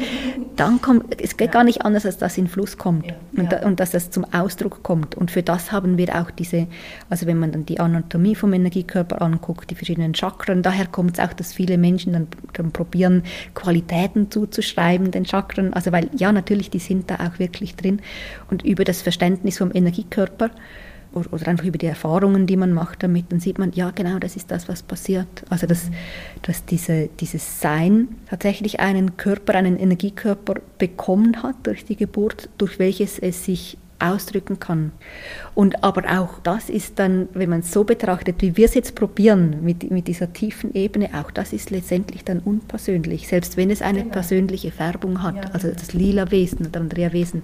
dann 0.57 0.81
kommt, 0.81 1.21
es 1.21 1.37
geht 1.37 1.53
gar 1.53 1.65
nicht 1.65 1.85
anders, 1.85 2.07
als 2.07 2.19
dass 2.19 2.39
in 2.39 2.49
Fluss 2.49 2.79
kommt 2.79 3.07
und, 3.37 3.53
da, 3.53 3.67
und 3.67 3.81
dass 3.81 3.91
das 3.91 4.11
zum 4.11 4.25
Ausdruck 4.33 4.83
kommt. 4.83 5.15
Und 5.15 5.31
für 5.31 5.43
das 5.43 5.73
haben 5.73 5.99
wir 5.99 6.21
auch 6.21 6.31
diese, 6.31 6.67
also 7.11 7.27
wenn 7.27 7.39
man 7.39 7.53
dann 7.53 7.67
die 7.67 7.81
Anatomie 7.81 8.35
vom 8.35 8.53
Energiekörper 8.53 9.23
anguckt, 9.23 9.71
die 9.71 9.75
verschiedenen 9.75 10.15
Chakren, 10.15 10.63
daher 10.63 10.87
kommt 10.87 11.19
es 11.19 11.25
auch, 11.25 11.33
dass 11.33 11.53
viele 11.53 11.79
Menschen 11.79 12.13
dann, 12.13 12.27
dann 12.53 12.73
probieren, 12.73 13.23
Qualitäten 13.55 14.31
zuzuschreiben, 14.31 15.11
den 15.11 15.27
Chakren, 15.27 15.73
also 15.73 15.93
weil, 15.93 16.11
ja, 16.17 16.33
natürlich, 16.33 16.71
die 16.71 16.79
sind 16.79 17.11
da 17.11 17.17
auch 17.17 17.39
wirklich 17.39 17.77
drin. 17.77 18.01
Und 18.51 18.65
über 18.65 18.85
das 18.85 19.03
Verständnis 19.03 19.59
vom 19.59 19.71
Energiekörper 19.73 20.51
oder 21.15 21.49
einfach 21.49 21.65
über 21.65 21.79
die 21.79 21.87
Erfahrungen, 21.87 22.47
die 22.47 22.57
man 22.57 22.73
macht 22.73 23.03
damit, 23.03 23.31
dann 23.31 23.41
sieht 23.41 23.59
man, 23.59 23.73
ja 23.73 23.91
genau, 23.91 24.19
das 24.19 24.37
ist 24.37 24.51
das, 24.51 24.69
was 24.69 24.83
passiert. 24.83 25.45
Also 25.49 25.67
dass, 25.67 25.91
dass 26.43 26.65
diese, 26.65 27.09
dieses 27.21 27.61
Sein 27.61 28.09
tatsächlich 28.29 28.81
einen 28.81 29.17
Körper, 29.17 29.55
einen 29.55 29.79
Energiekörper 29.79 30.57
bekommen 30.79 31.43
hat 31.43 31.57
durch 31.65 31.85
die 31.85 31.97
Geburt, 31.97 32.49
durch 32.59 32.79
welches 32.79 33.19
es 33.19 33.45
sich 33.45 33.79
ausdrücken 33.99 34.59
kann. 34.59 34.93
Und 35.55 35.83
aber 35.85 36.21
auch 36.21 36.41
das 36.43 36.69
ist 36.69 36.99
dann, 36.99 37.29
wenn 37.33 37.49
man 37.49 37.61
es 37.61 37.73
so 37.73 37.85
betrachtet, 37.85 38.43
wie 38.43 38.57
wir 38.57 38.67
es 38.67 38.75
jetzt 38.75 38.95
probieren 38.95 39.59
mit, 39.63 39.91
mit 39.91 40.09
dieser 40.09 40.33
tiefen 40.33 40.75
Ebene, 40.75 41.11
auch 41.15 41.31
das 41.31 41.53
ist 41.53 41.71
letztendlich 41.71 42.25
dann 42.25 42.41
unpersönlich, 42.41 43.29
selbst 43.29 43.57
wenn 43.57 43.71
es 43.71 43.83
eine 43.83 44.01
genau. 44.01 44.13
persönliche 44.13 44.73
Färbung 44.73 45.23
hat, 45.23 45.37
ja. 45.37 45.51
also 45.53 45.71
das 45.71 45.93
lila 45.93 46.31
Wesen 46.31 46.67
oder 46.67 46.81
Andrea 46.81 47.13
Wesen, 47.13 47.43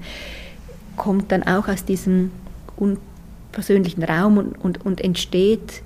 kommt 0.96 1.32
dann 1.32 1.44
auch 1.44 1.68
aus 1.68 1.84
diesem 1.84 2.30
unpersönlichen 2.76 3.09
persönlichen 3.52 4.02
Raum 4.02 4.38
und, 4.38 4.58
und, 4.58 4.84
und 4.84 5.00
entsteht, 5.00 5.82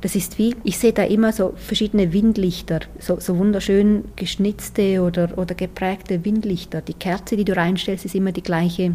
das 0.00 0.14
ist 0.14 0.38
wie, 0.38 0.56
ich 0.64 0.78
sehe 0.78 0.92
da 0.92 1.02
immer 1.02 1.32
so 1.32 1.52
verschiedene 1.56 2.12
Windlichter, 2.12 2.80
so, 2.98 3.20
so 3.20 3.36
wunderschön 3.36 4.04
geschnitzte 4.16 5.02
oder, 5.02 5.36
oder 5.36 5.54
geprägte 5.54 6.24
Windlichter. 6.24 6.80
Die 6.80 6.94
Kerze, 6.94 7.36
die 7.36 7.44
du 7.44 7.54
reinstellst, 7.54 8.04
ist 8.06 8.14
immer 8.14 8.32
die 8.32 8.42
gleiche. 8.42 8.94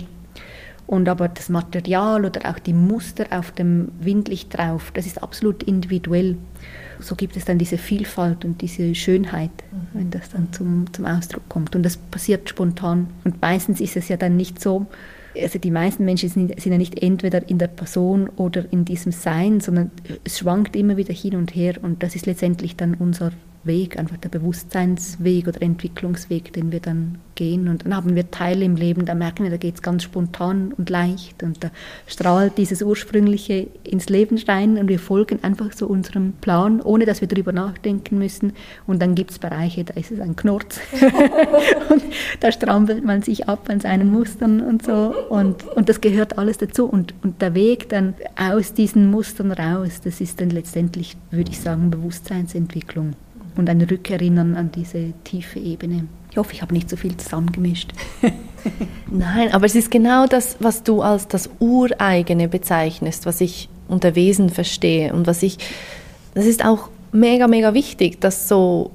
Und 0.88 1.10
aber 1.10 1.28
das 1.28 1.50
Material 1.50 2.26
oder 2.26 2.50
auch 2.50 2.60
die 2.60 2.74
Muster 2.74 3.26
auf 3.32 3.52
dem 3.52 3.90
Windlicht 4.00 4.56
drauf, 4.56 4.92
das 4.94 5.08
ist 5.08 5.22
absolut 5.22 5.64
individuell. 5.64 6.38
So 7.00 7.16
gibt 7.16 7.36
es 7.38 7.46
dann 7.46 7.58
diese 7.58 7.78
Vielfalt 7.78 8.46
und 8.46 8.62
diese 8.62 8.94
Schönheit, 8.96 9.52
wenn 9.94 10.12
das 10.12 10.30
dann 10.30 10.54
zum, 10.54 10.92
zum 10.94 11.06
Ausdruck 11.06 11.48
kommt. 11.50 11.76
Und 11.76 11.84
das 11.84 11.98
passiert 11.98 12.50
spontan. 12.50 13.08
Und 13.24 13.42
meistens 13.42 13.82
ist 13.82 13.98
es 13.98 14.08
ja 14.08 14.18
dann 14.18 14.38
nicht 14.38 14.62
so, 14.62 14.86
also 15.42 15.60
die 15.60 15.72
meisten 15.72 16.06
Menschen 16.06 16.30
sind, 16.30 16.60
sind 16.60 16.72
ja 16.72 16.78
nicht 16.78 17.02
entweder 17.02 17.48
in 17.50 17.58
der 17.58 17.68
Person 17.68 18.30
oder 18.36 18.66
in 18.72 18.86
diesem 18.86 19.12
Sein, 19.12 19.60
sondern 19.60 19.92
es 20.24 20.40
schwankt 20.40 20.76
immer 20.76 20.98
wieder 20.98 21.14
hin 21.14 21.36
und 21.36 21.56
her 21.56 21.76
und 21.82 22.04
das 22.04 22.16
ist 22.16 22.26
letztendlich 22.26 22.76
dann 22.76 22.96
unser 22.96 23.32
Weg, 23.66 23.98
einfach 23.98 24.18
der 24.18 24.30
Bewusstseinsweg 24.30 25.48
oder 25.48 25.62
Entwicklungsweg, 25.62 26.54
den 26.54 26.72
wir 26.72 26.80
dann 26.80 27.18
gehen. 27.36 27.68
Und 27.68 27.86
dann 27.86 27.96
haben 27.96 28.16
wir 28.16 28.32
Teile 28.32 28.66
im 28.66 28.76
Leben, 28.76 29.06
da 29.06 29.14
merken 29.14 29.44
wir, 29.44 29.52
da 29.52 29.58
geht 29.58 29.76
es 29.76 29.82
ganz 29.82 30.04
spontan 30.04 30.74
und 30.78 30.90
leicht 30.90 31.44
und 31.44 31.64
da 31.64 31.72
strahlt 32.08 32.58
dieses 32.58 32.82
Ursprüngliche 32.82 33.68
ins 33.84 34.10
Leben 34.10 34.38
rein 34.48 34.78
und 34.78 34.88
wir 34.88 35.00
folgen 35.00 35.44
einfach 35.44 35.74
so 35.74 35.88
unserem 35.88 36.34
Plan, 36.34 36.82
ohne 36.82 37.06
dass 37.06 37.22
wir 37.22 37.28
darüber 37.28 37.52
nachdenken 37.52 38.18
müssen. 38.18 38.54
Und 38.88 39.02
dann 39.02 39.16
gibt 39.16 39.32
es 39.32 39.40
Bereiche, 39.40 39.84
da 39.84 39.94
ist 39.96 40.12
es 40.12 40.20
ein 40.20 40.36
Knurz 40.36 40.80
und 41.90 42.04
da 42.40 42.52
strampelt 42.52 43.04
man 43.04 43.22
sich 43.22 43.48
ab 43.48 43.70
an 43.70 43.80
seinen 43.80 44.12
Mustern 44.12 44.62
und 44.62 44.84
so 44.86 45.14
und, 45.30 45.68
und 45.76 45.90
das 45.90 46.02
gehört 46.02 46.38
alles 46.38 46.58
dazu. 46.58 46.86
Und, 46.86 47.14
und 47.24 47.42
der 47.42 47.54
Weg 47.54 47.90
dann 47.90 48.16
aus 48.38 48.74
diesen 48.74 49.12
Mustern 49.12 49.52
raus, 49.52 50.02
das 50.04 50.22
ist 50.22 50.40
dann 50.40 50.50
letztendlich, 50.50 51.18
würde 51.32 51.52
ich 51.52 51.60
sagen, 51.60 51.92
Bewusstseinsentwicklung 51.92 53.14
und 53.58 53.70
ein 53.70 53.82
Rückerinnern 53.82 54.56
an 54.56 54.72
diese 54.72 55.14
tiefe 55.24 55.60
Ebene. 55.60 56.08
Ich 56.32 56.38
hoffe, 56.38 56.54
ich 56.54 56.62
habe 56.62 56.74
nicht 56.74 56.90
so 56.90 56.98
viel 56.98 57.16
zusammengemischt. 57.18 57.92
Nein, 59.10 59.54
aber 59.54 59.66
es 59.66 59.76
ist 59.76 59.92
genau 59.92 60.28
das, 60.28 60.58
was 60.60 60.84
du 60.84 61.02
als 61.02 61.28
das 61.28 61.50
Ureigene 61.60 62.48
bezeichnest, 62.48 63.26
was 63.26 63.42
ich 63.42 63.70
unter 63.88 64.16
Wesen 64.16 64.50
verstehe 64.50 65.14
und 65.14 65.28
was 65.28 65.44
ich, 65.44 65.58
das 66.34 66.46
ist 66.46 66.66
auch 66.66 66.90
mega, 67.12 67.48
mega 67.48 67.74
wichtig, 67.74 68.20
das 68.20 68.48
so 68.50 68.92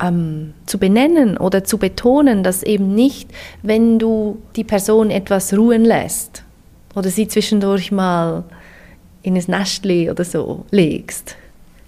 ähm, 0.00 0.54
zu 0.66 0.78
benennen 0.78 1.36
oder 1.36 1.64
zu 1.64 1.78
betonen, 1.78 2.42
dass 2.42 2.62
eben 2.62 2.94
nicht, 2.94 3.30
wenn 3.62 3.98
du 3.98 4.38
die 4.56 4.64
Person 4.64 5.10
etwas 5.10 5.52
ruhen 5.54 5.84
lässt 5.84 6.44
oder 6.94 7.10
sie 7.10 7.28
zwischendurch 7.28 7.92
mal 7.92 8.44
in 9.22 9.36
ein 9.36 9.44
Nestli 9.46 10.10
oder 10.10 10.24
so 10.24 10.64
legst, 10.70 11.36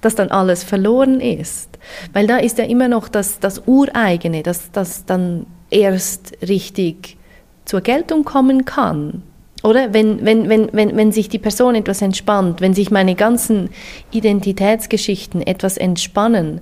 dass 0.01 0.15
dann 0.15 0.31
alles 0.31 0.63
verloren 0.63 1.21
ist. 1.21 1.74
Weil 2.13 2.27
da 2.27 2.39
ist 2.39 2.59
ja 2.59 2.65
immer 2.65 2.89
noch 2.89 3.09
das, 3.09 3.41
das 3.41 3.63
Ureigene, 3.67 4.43
das, 4.43 4.71
das 4.73 5.05
dann 5.05 5.47
erst 5.71 6.33
richtig 6.47 7.17
zur 7.65 7.81
Geltung 7.81 8.25
kommen 8.25 8.65
kann. 8.65 9.23
Oder 9.63 9.95
wenn, 9.95 10.25
wenn, 10.25 10.49
wenn, 10.49 10.69
wenn, 10.73 10.95
wenn 10.97 11.11
sich 11.11 11.31
die 11.31 11.39
Person 11.39 11.75
etwas 11.75 12.03
entspannt, 12.03 12.61
wenn 12.61 12.75
sich 12.75 12.91
meine 12.91 13.15
ganzen 13.15 13.71
Identitätsgeschichten 14.11 15.41
etwas 15.41 15.79
entspannen, 15.79 16.61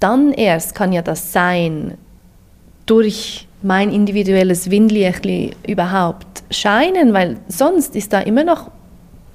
dann 0.00 0.32
erst 0.32 0.74
kann 0.74 0.92
ja 0.92 1.02
das 1.02 1.32
Sein 1.32 1.96
durch 2.86 3.46
mein 3.62 3.92
individuelles 3.92 4.70
Windlichtli 4.70 5.52
überhaupt 5.66 6.42
scheinen, 6.50 7.12
weil 7.12 7.36
sonst 7.46 7.94
ist 7.94 8.12
da 8.12 8.20
immer 8.20 8.42
noch 8.42 8.70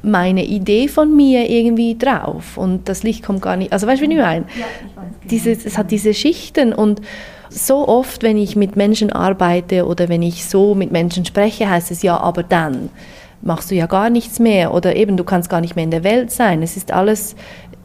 meine 0.06 0.46
Idee 0.46 0.88
von 0.88 1.16
mir 1.16 1.50
irgendwie 1.50 1.98
drauf 1.98 2.58
und 2.58 2.88
das 2.88 3.04
Licht 3.04 3.24
kommt 3.24 3.42
gar 3.42 3.58
nicht. 3.58 3.74
Also 3.74 3.88
weißt 3.88 4.02
du, 4.02 4.08
wie 4.08 4.14
ich 4.14 4.20
meine? 4.20 4.46
Ja, 4.58 4.66
ich 4.88 4.96
weiß. 4.96 5.44
Genau. 5.46 5.68
Es 5.68 5.78
hat 5.78 5.92
diese 5.92 6.14
Schichten 6.14 6.74
und 6.74 7.02
so 7.50 7.88
oft, 7.88 8.24
wenn 8.24 8.38
ich 8.38 8.56
mit 8.56 8.76
Menschen 8.76 9.12
arbeite 9.12 9.86
oder 9.86 10.10
wenn 10.10 10.22
ich 10.22 10.46
so 10.46 10.76
mit 10.76 10.92
Menschen 10.92 11.26
spreche, 11.26 11.70
heißt 11.70 11.92
es 11.92 12.02
ja, 12.02 12.18
aber 12.18 12.44
dann 12.44 12.90
machst 13.42 13.72
du 13.72 13.76
ja 13.76 13.86
gar 13.86 14.10
nichts 14.10 14.40
mehr 14.40 14.74
oder 14.74 14.96
eben 14.96 15.18
du 15.18 15.24
kannst 15.24 15.50
gar 15.50 15.62
nicht 15.62 15.76
mehr 15.76 15.86
in 15.86 15.92
der 15.92 16.04
Welt 16.04 16.32
sein. 16.32 16.62
Es 16.62 16.78
ist 16.78 16.92
alles, 16.92 17.36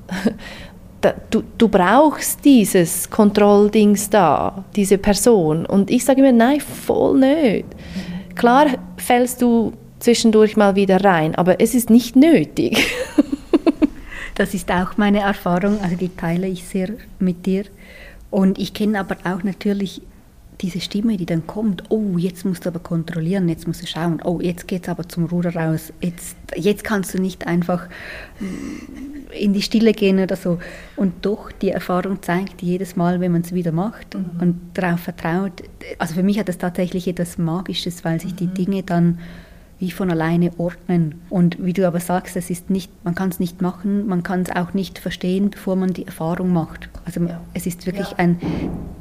du, 1.31 1.43
du 1.57 1.69
brauchst 1.69 2.45
dieses 2.45 3.11
Kontrolldings 3.11 4.11
da, 4.11 4.65
diese 4.75 4.99
Person. 4.99 5.67
Und 5.67 5.91
ich 5.91 6.05
sage 6.05 6.21
immer, 6.21 6.33
nein, 6.33 6.61
voll 6.61 7.19
nicht. 7.19 7.67
Klar 8.35 8.67
fällst 8.97 9.43
du 9.43 9.73
zwischendurch 10.01 10.57
mal 10.57 10.75
wieder 10.75 11.05
rein, 11.05 11.35
aber 11.35 11.61
es 11.61 11.75
ist 11.75 11.91
nicht 11.91 12.17
nötig. 12.17 12.79
das 14.35 14.55
ist 14.55 14.71
auch 14.71 14.97
meine 14.97 15.21
Erfahrung, 15.21 15.81
also 15.81 15.97
die 15.97 16.15
teile 16.15 16.49
ich 16.49 16.65
sehr 16.65 16.91
mit 17.19 17.47
dir. 17.47 17.65
Und 18.31 18.59
ich 18.59 18.75
kenne 18.75 18.99
aber 18.99 19.17
auch 19.25 19.43
natürlich 19.43 20.03
diese 20.61 20.81
Stimme, 20.81 21.17
die 21.17 21.27
dann 21.27 21.47
kommt, 21.47 21.85
oh, 21.89 22.19
jetzt 22.19 22.45
musst 22.45 22.65
du 22.65 22.69
aber 22.69 22.81
kontrollieren, 22.81 23.49
jetzt 23.49 23.67
musst 23.67 23.83
du 23.83 23.87
schauen, 23.87 24.21
oh, 24.23 24.41
jetzt 24.41 24.69
geht 24.69 24.83
es 24.83 24.89
aber 24.89 25.09
zum 25.09 25.25
Ruder 25.27 25.55
raus, 25.55 25.93
jetzt, 26.01 26.37
jetzt 26.55 26.85
kannst 26.85 27.15
du 27.15 27.19
nicht 27.19 27.47
einfach 27.47 27.89
mm, 28.41 29.33
in 29.33 29.53
die 29.55 29.63
Stille 29.63 29.93
gehen 29.93 30.19
oder 30.19 30.37
so. 30.37 30.59
Und 30.97 31.25
doch, 31.25 31.51
die 31.51 31.71
Erfahrung 31.71 32.23
zeigt 32.23 32.63
jedes 32.63 32.95
Mal, 32.95 33.21
wenn 33.21 33.33
man 33.33 33.41
es 33.43 33.55
wieder 33.55 33.73
macht 33.73 34.15
mhm. 34.15 34.41
und 34.41 34.61
darauf 34.75 35.01
vertraut, 35.01 35.63
also 35.99 36.15
für 36.15 36.23
mich 36.23 36.39
hat 36.39 36.49
das 36.49 36.59
tatsächlich 36.59 37.09
etwas 37.09 37.39
Magisches, 37.39 38.05
weil 38.05 38.21
sich 38.21 38.35
die 38.35 38.47
mhm. 38.47 38.55
Dinge 38.55 38.83
dann 38.83 39.19
wie 39.81 39.91
von 39.91 40.11
alleine 40.11 40.53
ordnen. 40.59 41.21
Und 41.31 41.63
wie 41.65 41.73
du 41.73 41.87
aber 41.87 42.01
sagst, 42.01 42.37
es 42.37 42.51
ist 42.51 42.71
nicht, 42.71 42.93
man 43.03 43.15
kann 43.15 43.31
es 43.31 43.41
nicht 43.41 43.63
machen, 43.63 44.07
man 44.07 44.23
kann 44.23 44.43
es 44.43 44.51
auch 44.51 44.75
nicht 44.75 44.99
verstehen, 44.99 45.51
bevor 45.51 45.75
man 45.75 45.95
die 45.95 46.07
Erfahrung 46.07 46.53
macht. 46.53 46.91
Also 47.07 47.21
ja. 47.23 47.41
es 47.55 47.67
ist 47.67 47.87
wirklich 47.87 48.11
ja. 48.11 48.19
ein 48.19 48.39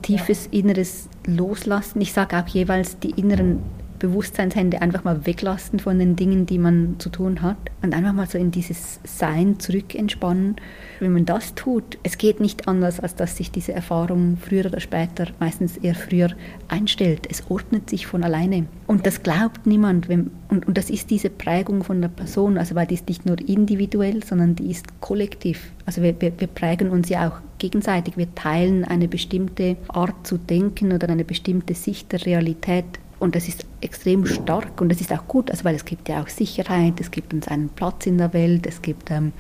tiefes 0.02 0.48
inneres 0.48 1.10
Loslassen. 1.26 2.02
Ich 2.02 2.14
sage 2.14 2.38
auch 2.38 2.48
jeweils 2.48 2.98
die 2.98 3.12
inneren 3.12 3.60
Bewusstseinshände 4.00 4.82
einfach 4.82 5.04
mal 5.04 5.26
weglassen 5.26 5.80
von 5.80 6.00
den 6.00 6.16
Dingen, 6.16 6.46
die 6.46 6.58
man 6.58 6.96
zu 7.00 7.10
tun 7.10 7.42
hat 7.42 7.58
und 7.82 7.94
einfach 7.94 8.14
mal 8.14 8.28
so 8.28 8.38
in 8.38 8.52
dieses 8.52 9.00
Sein 9.04 9.60
zurück 9.60 9.94
entspannen. 9.94 10.56
Wenn 11.00 11.14
man 11.14 11.26
das 11.26 11.54
tut, 11.56 11.98
es 12.04 12.18
geht 12.18 12.40
nicht 12.40 12.68
anders, 12.68 13.00
als 13.00 13.16
dass 13.16 13.38
sich 13.38 13.52
diese 13.52 13.74
Erfahrung 13.74 14.38
früher 14.38 14.66
oder 14.66 14.80
später, 14.80 15.28
meistens 15.40 15.78
eher 15.78 15.96
früher, 15.96 16.30
einstellt. 16.68 17.28
Es 17.30 17.50
ordnet 17.50 17.90
sich 17.90 18.08
von 18.08 18.24
alleine. 18.24 18.66
Und 18.88 19.06
das 19.06 19.22
glaubt 19.22 19.68
niemand. 19.68 20.10
Wenn, 20.10 20.32
und, 20.50 20.68
und 20.68 20.78
das 20.78 20.90
ist 20.90 21.10
diese 21.10 21.30
Prägung 21.30 21.84
von 21.84 22.02
der 22.02 22.10
Person, 22.10 22.58
also 22.58 22.76
weil 22.76 22.88
die 22.88 22.96
ist 22.96 23.08
nicht 23.08 23.26
nur 23.26 23.38
individuell, 23.40 24.24
sondern 24.24 24.56
die 24.56 24.72
ist 24.72 25.02
kollektiv. 25.02 25.72
Also 25.86 26.02
wir, 26.02 26.20
wir, 26.22 26.32
wir 26.40 26.48
prägen 26.48 26.90
uns 26.90 27.10
ja 27.10 27.30
auch 27.30 27.40
gegenseitig. 27.60 28.18
Wir 28.18 28.34
teilen 28.34 28.86
eine 28.86 29.08
bestimmte 29.08 29.78
Art 29.90 30.26
zu 30.26 30.38
denken 30.38 30.94
oder 30.94 31.10
eine 31.10 31.26
bestimmte 31.26 31.76
Sicht 31.76 32.12
der 32.12 32.26
Realität 32.26 32.86
und 33.20 33.36
das 33.36 33.48
ist 33.48 33.66
extrem 33.82 34.26
stark 34.26 34.80
und 34.82 34.90
das 34.90 35.02
ist 35.02 35.12
auch 35.12 35.28
gut, 35.28 35.52
also 35.52 35.66
weil 35.66 35.76
es 35.76 35.86
gibt 35.86 36.10
ja 36.10 36.22
auch 36.22 36.28
Sicherheit, 36.30 37.00
es 37.00 37.12
gibt 37.12 37.34
uns 37.34 37.48
einen 37.48 37.70
Platz 37.70 38.06
in 38.06 38.18
der 38.18 38.34
Welt, 38.34 38.66
es 38.66 38.82
gibt 38.82 39.12
ähm, 39.12 39.34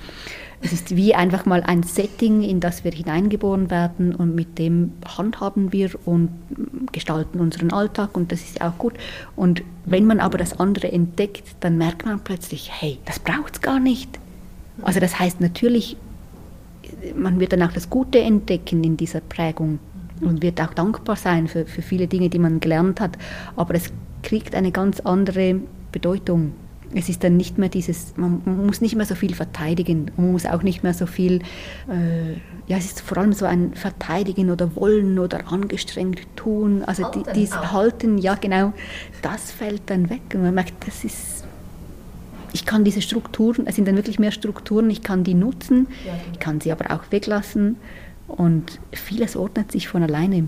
Es 0.62 0.74
ist 0.74 0.96
wie 0.96 1.16
einfach 1.16 1.46
mal 1.46 1.64
ein 1.64 1.84
Setting, 1.84 2.42
in 2.42 2.60
das 2.60 2.84
wir 2.84 2.92
hineingeboren 2.92 3.70
werden 3.70 4.14
und 4.14 4.36
mit 4.36 4.58
dem 4.58 4.92
handhaben 5.18 5.72
wir 5.72 5.92
und 6.06 6.30
gestalten 6.92 7.40
unseren 7.40 7.72
Alltag 7.72 8.18
und 8.18 8.32
das 8.32 8.42
ist 8.42 8.60
auch 8.60 8.78
gut. 8.78 8.94
Und 9.38 9.64
wenn 9.86 10.06
man 10.06 10.20
aber 10.20 10.38
das 10.38 10.60
andere 10.60 10.92
entdeckt, 10.92 11.56
dann 11.62 11.78
merkt 11.78 12.06
man 12.06 12.20
plötzlich, 12.20 12.70
hey, 12.74 12.98
das 13.06 13.20
braucht 13.20 13.56
es 13.56 13.62
gar 13.62 13.80
nicht. 13.80 14.20
Also 14.82 15.00
das 15.00 15.18
heißt 15.18 15.40
natürlich, 15.40 15.96
man 17.16 17.40
wird 17.40 17.54
dann 17.54 17.64
auch 17.64 17.72
das 17.72 17.90
Gute 17.90 18.20
entdecken 18.20 18.84
in 18.84 18.98
dieser 18.98 19.22
Prägung 19.22 19.80
und 20.22 20.42
wird 20.42 20.62
auch 20.62 20.74
dankbar 20.74 21.16
sein 21.16 21.48
für, 21.48 21.66
für 21.66 21.82
viele 21.82 22.08
Dinge, 22.08 22.30
die 22.30 22.40
man 22.40 22.60
gelernt 22.60 23.00
hat. 23.00 23.18
Aber 23.56 23.76
es 23.76 23.92
kriegt 24.24 24.56
eine 24.56 24.72
ganz 24.72 25.00
andere 25.00 25.60
Bedeutung. 25.92 26.54
Es 26.94 27.08
ist 27.08 27.24
dann 27.24 27.38
nicht 27.38 27.60
mehr 27.60 27.70
dieses, 27.70 28.14
man, 28.18 28.42
muss 28.66 28.82
nicht 28.82 28.96
mehr 28.96 29.06
so 29.06 29.14
viel 29.14 29.36
verteidigen, 29.36 30.10
man 30.18 30.32
muss 30.32 30.48
auch 30.48 30.64
nicht 30.64 30.82
mehr 30.82 30.96
so 30.96 31.06
viel, 31.06 31.40
äh, 31.88 32.34
ja, 32.68 32.78
es 32.78 32.86
ist 32.86 33.02
vor 33.02 33.20
allem 33.20 33.34
so 33.34 33.46
ein 33.46 33.76
Verteidigen 33.76 34.50
oder 34.50 34.76
Wollen 34.76 35.20
oder 35.20 35.52
angestrengt 35.52 36.22
tun. 36.36 36.84
Also 36.84 37.04
halten 37.04 37.24
die, 37.26 37.34
dieses 37.34 37.72
Halten, 37.72 38.18
ja 38.18 38.34
genau, 38.34 38.74
das 39.22 39.52
fällt 39.52 39.84
dann 39.86 40.10
weg 40.10 40.22
und 40.34 40.42
man 40.42 40.56
merkt, 40.56 40.74
das 40.88 41.04
ist, 41.04 41.46
ich 42.54 42.66
kann 42.66 42.84
diese 42.84 43.04
Strukturen, 43.04 43.68
es 43.68 43.76
sind 43.76 43.88
dann 43.88 43.96
wirklich 43.96 44.18
mehr 44.18 44.32
Strukturen, 44.32 44.90
ich 44.90 45.04
kann 45.04 45.24
die 45.24 45.36
nutzen, 45.36 45.88
ich 46.34 46.40
kann 46.40 46.60
sie 46.60 46.72
aber 46.72 46.90
auch 46.90 47.04
weglassen 47.12 47.76
und 48.30 48.80
vieles 48.92 49.36
ordnet 49.36 49.72
sich 49.72 49.88
von 49.88 50.04
alleine. 50.04 50.48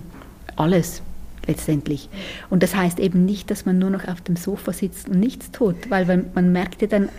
Alles 0.56 1.02
letztendlich. 1.48 2.10
Und 2.50 2.64
das 2.64 2.76
heißt 2.76 3.00
eben 3.00 3.26
nicht, 3.26 3.50
dass 3.52 3.66
man 3.66 3.80
nur 3.80 3.90
noch 3.90 4.08
auf 4.08 4.22
dem 4.22 4.36
Sofa 4.36 4.74
sitzt 4.74 5.10
und 5.10 5.20
nichts 5.20 5.52
tut, 5.52 5.90
weil 5.90 6.26
man 6.34 6.52
merkt 6.52 6.82
ja 6.82 6.88
dann, 6.88 7.10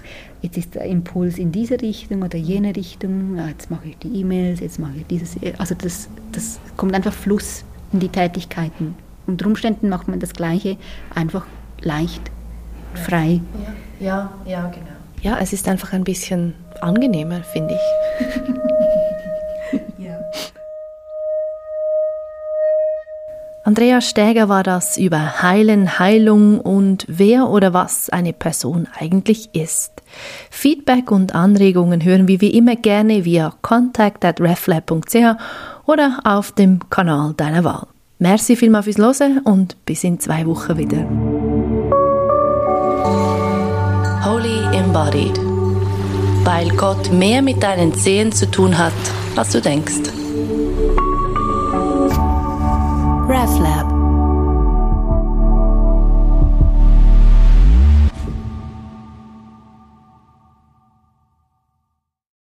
jetzt 0.43 0.57
ist 0.57 0.75
der 0.75 0.85
Impuls 0.85 1.39
in 1.39 1.53
diese 1.53 1.81
Richtung 1.81 2.23
oder 2.23 2.39
jene 2.39 2.75
Richtung, 2.75 3.39
jetzt 3.49 3.71
mache 3.71 3.89
ich 3.89 3.99
die 3.99 4.21
E-Mails, 4.21 4.61
jetzt 4.61 4.79
mache 4.79 4.99
ich 4.99 5.07
dieses. 5.07 5.37
Also 5.59 5.75
das, 5.75 6.09
das 6.33 6.61
kommt 6.77 6.95
einfach 6.95 7.13
Fluss 7.13 7.65
in 7.93 8.01
die 8.01 8.09
Tätigkeiten. 8.09 8.95
Unter 9.27 9.47
Umständen 9.47 9.89
macht 9.89 10.09
man 10.09 10.21
das 10.21 10.33
Gleiche 10.33 10.77
einfach 11.15 11.47
leicht, 11.81 12.23
frei. 12.95 13.41
Ja, 14.01 14.07
ja, 14.07 14.33
ja 14.47 14.67
genau. 14.69 14.87
Ja, 15.23 15.39
es 15.41 15.53
ist 15.53 15.69
einfach 15.69 15.93
ein 15.93 16.03
bisschen 16.05 16.55
angenehmer, 16.81 17.43
finde 17.45 17.75
ich. 17.75 18.27
Andrea 23.73 24.03
Stäger 24.03 24.51
war 24.51 24.62
das 24.62 24.99
über 24.99 25.41
Heilen, 25.41 25.99
Heilung 25.99 26.61
und 26.61 27.07
wer 27.09 27.49
oder 27.49 27.73
was 27.73 28.11
eine 28.11 28.35
Person 28.35 28.87
eigentlich 28.95 29.55
ist. 29.55 29.93
Feedback 30.51 31.11
und 31.11 31.35
Anregungen 31.35 32.05
hören 32.05 32.29
wir 32.29 32.43
wie 32.43 32.51
immer 32.51 32.77
gerne 32.77 33.25
via 33.25 33.55
contact@reflab.ch 33.62 35.16
oder 35.87 36.18
auf 36.23 36.53
dem 36.53 36.81
Kanal 36.91 37.33
deiner 37.35 37.64
Wahl. 37.64 37.87
Merci 38.18 38.57
vielmals 38.57 38.85
fürs 38.85 38.99
Hören 38.99 39.39
und 39.39 39.83
bis 39.87 40.05
in 40.05 40.20
zwei 40.20 40.45
Wochen 40.45 40.77
wieder. 40.77 41.07
Holy 44.23 44.77
Embodied. 44.77 45.41
Weil 46.45 46.68
Gott 46.77 47.11
mehr 47.11 47.41
mit 47.41 47.62
deinen 47.62 47.95
Zehen 47.95 48.33
zu 48.33 48.51
tun 48.51 48.77
hat, 48.77 48.93
als 49.35 49.49
du 49.53 49.62
denkst. 49.62 50.22
RefLab 53.33 53.91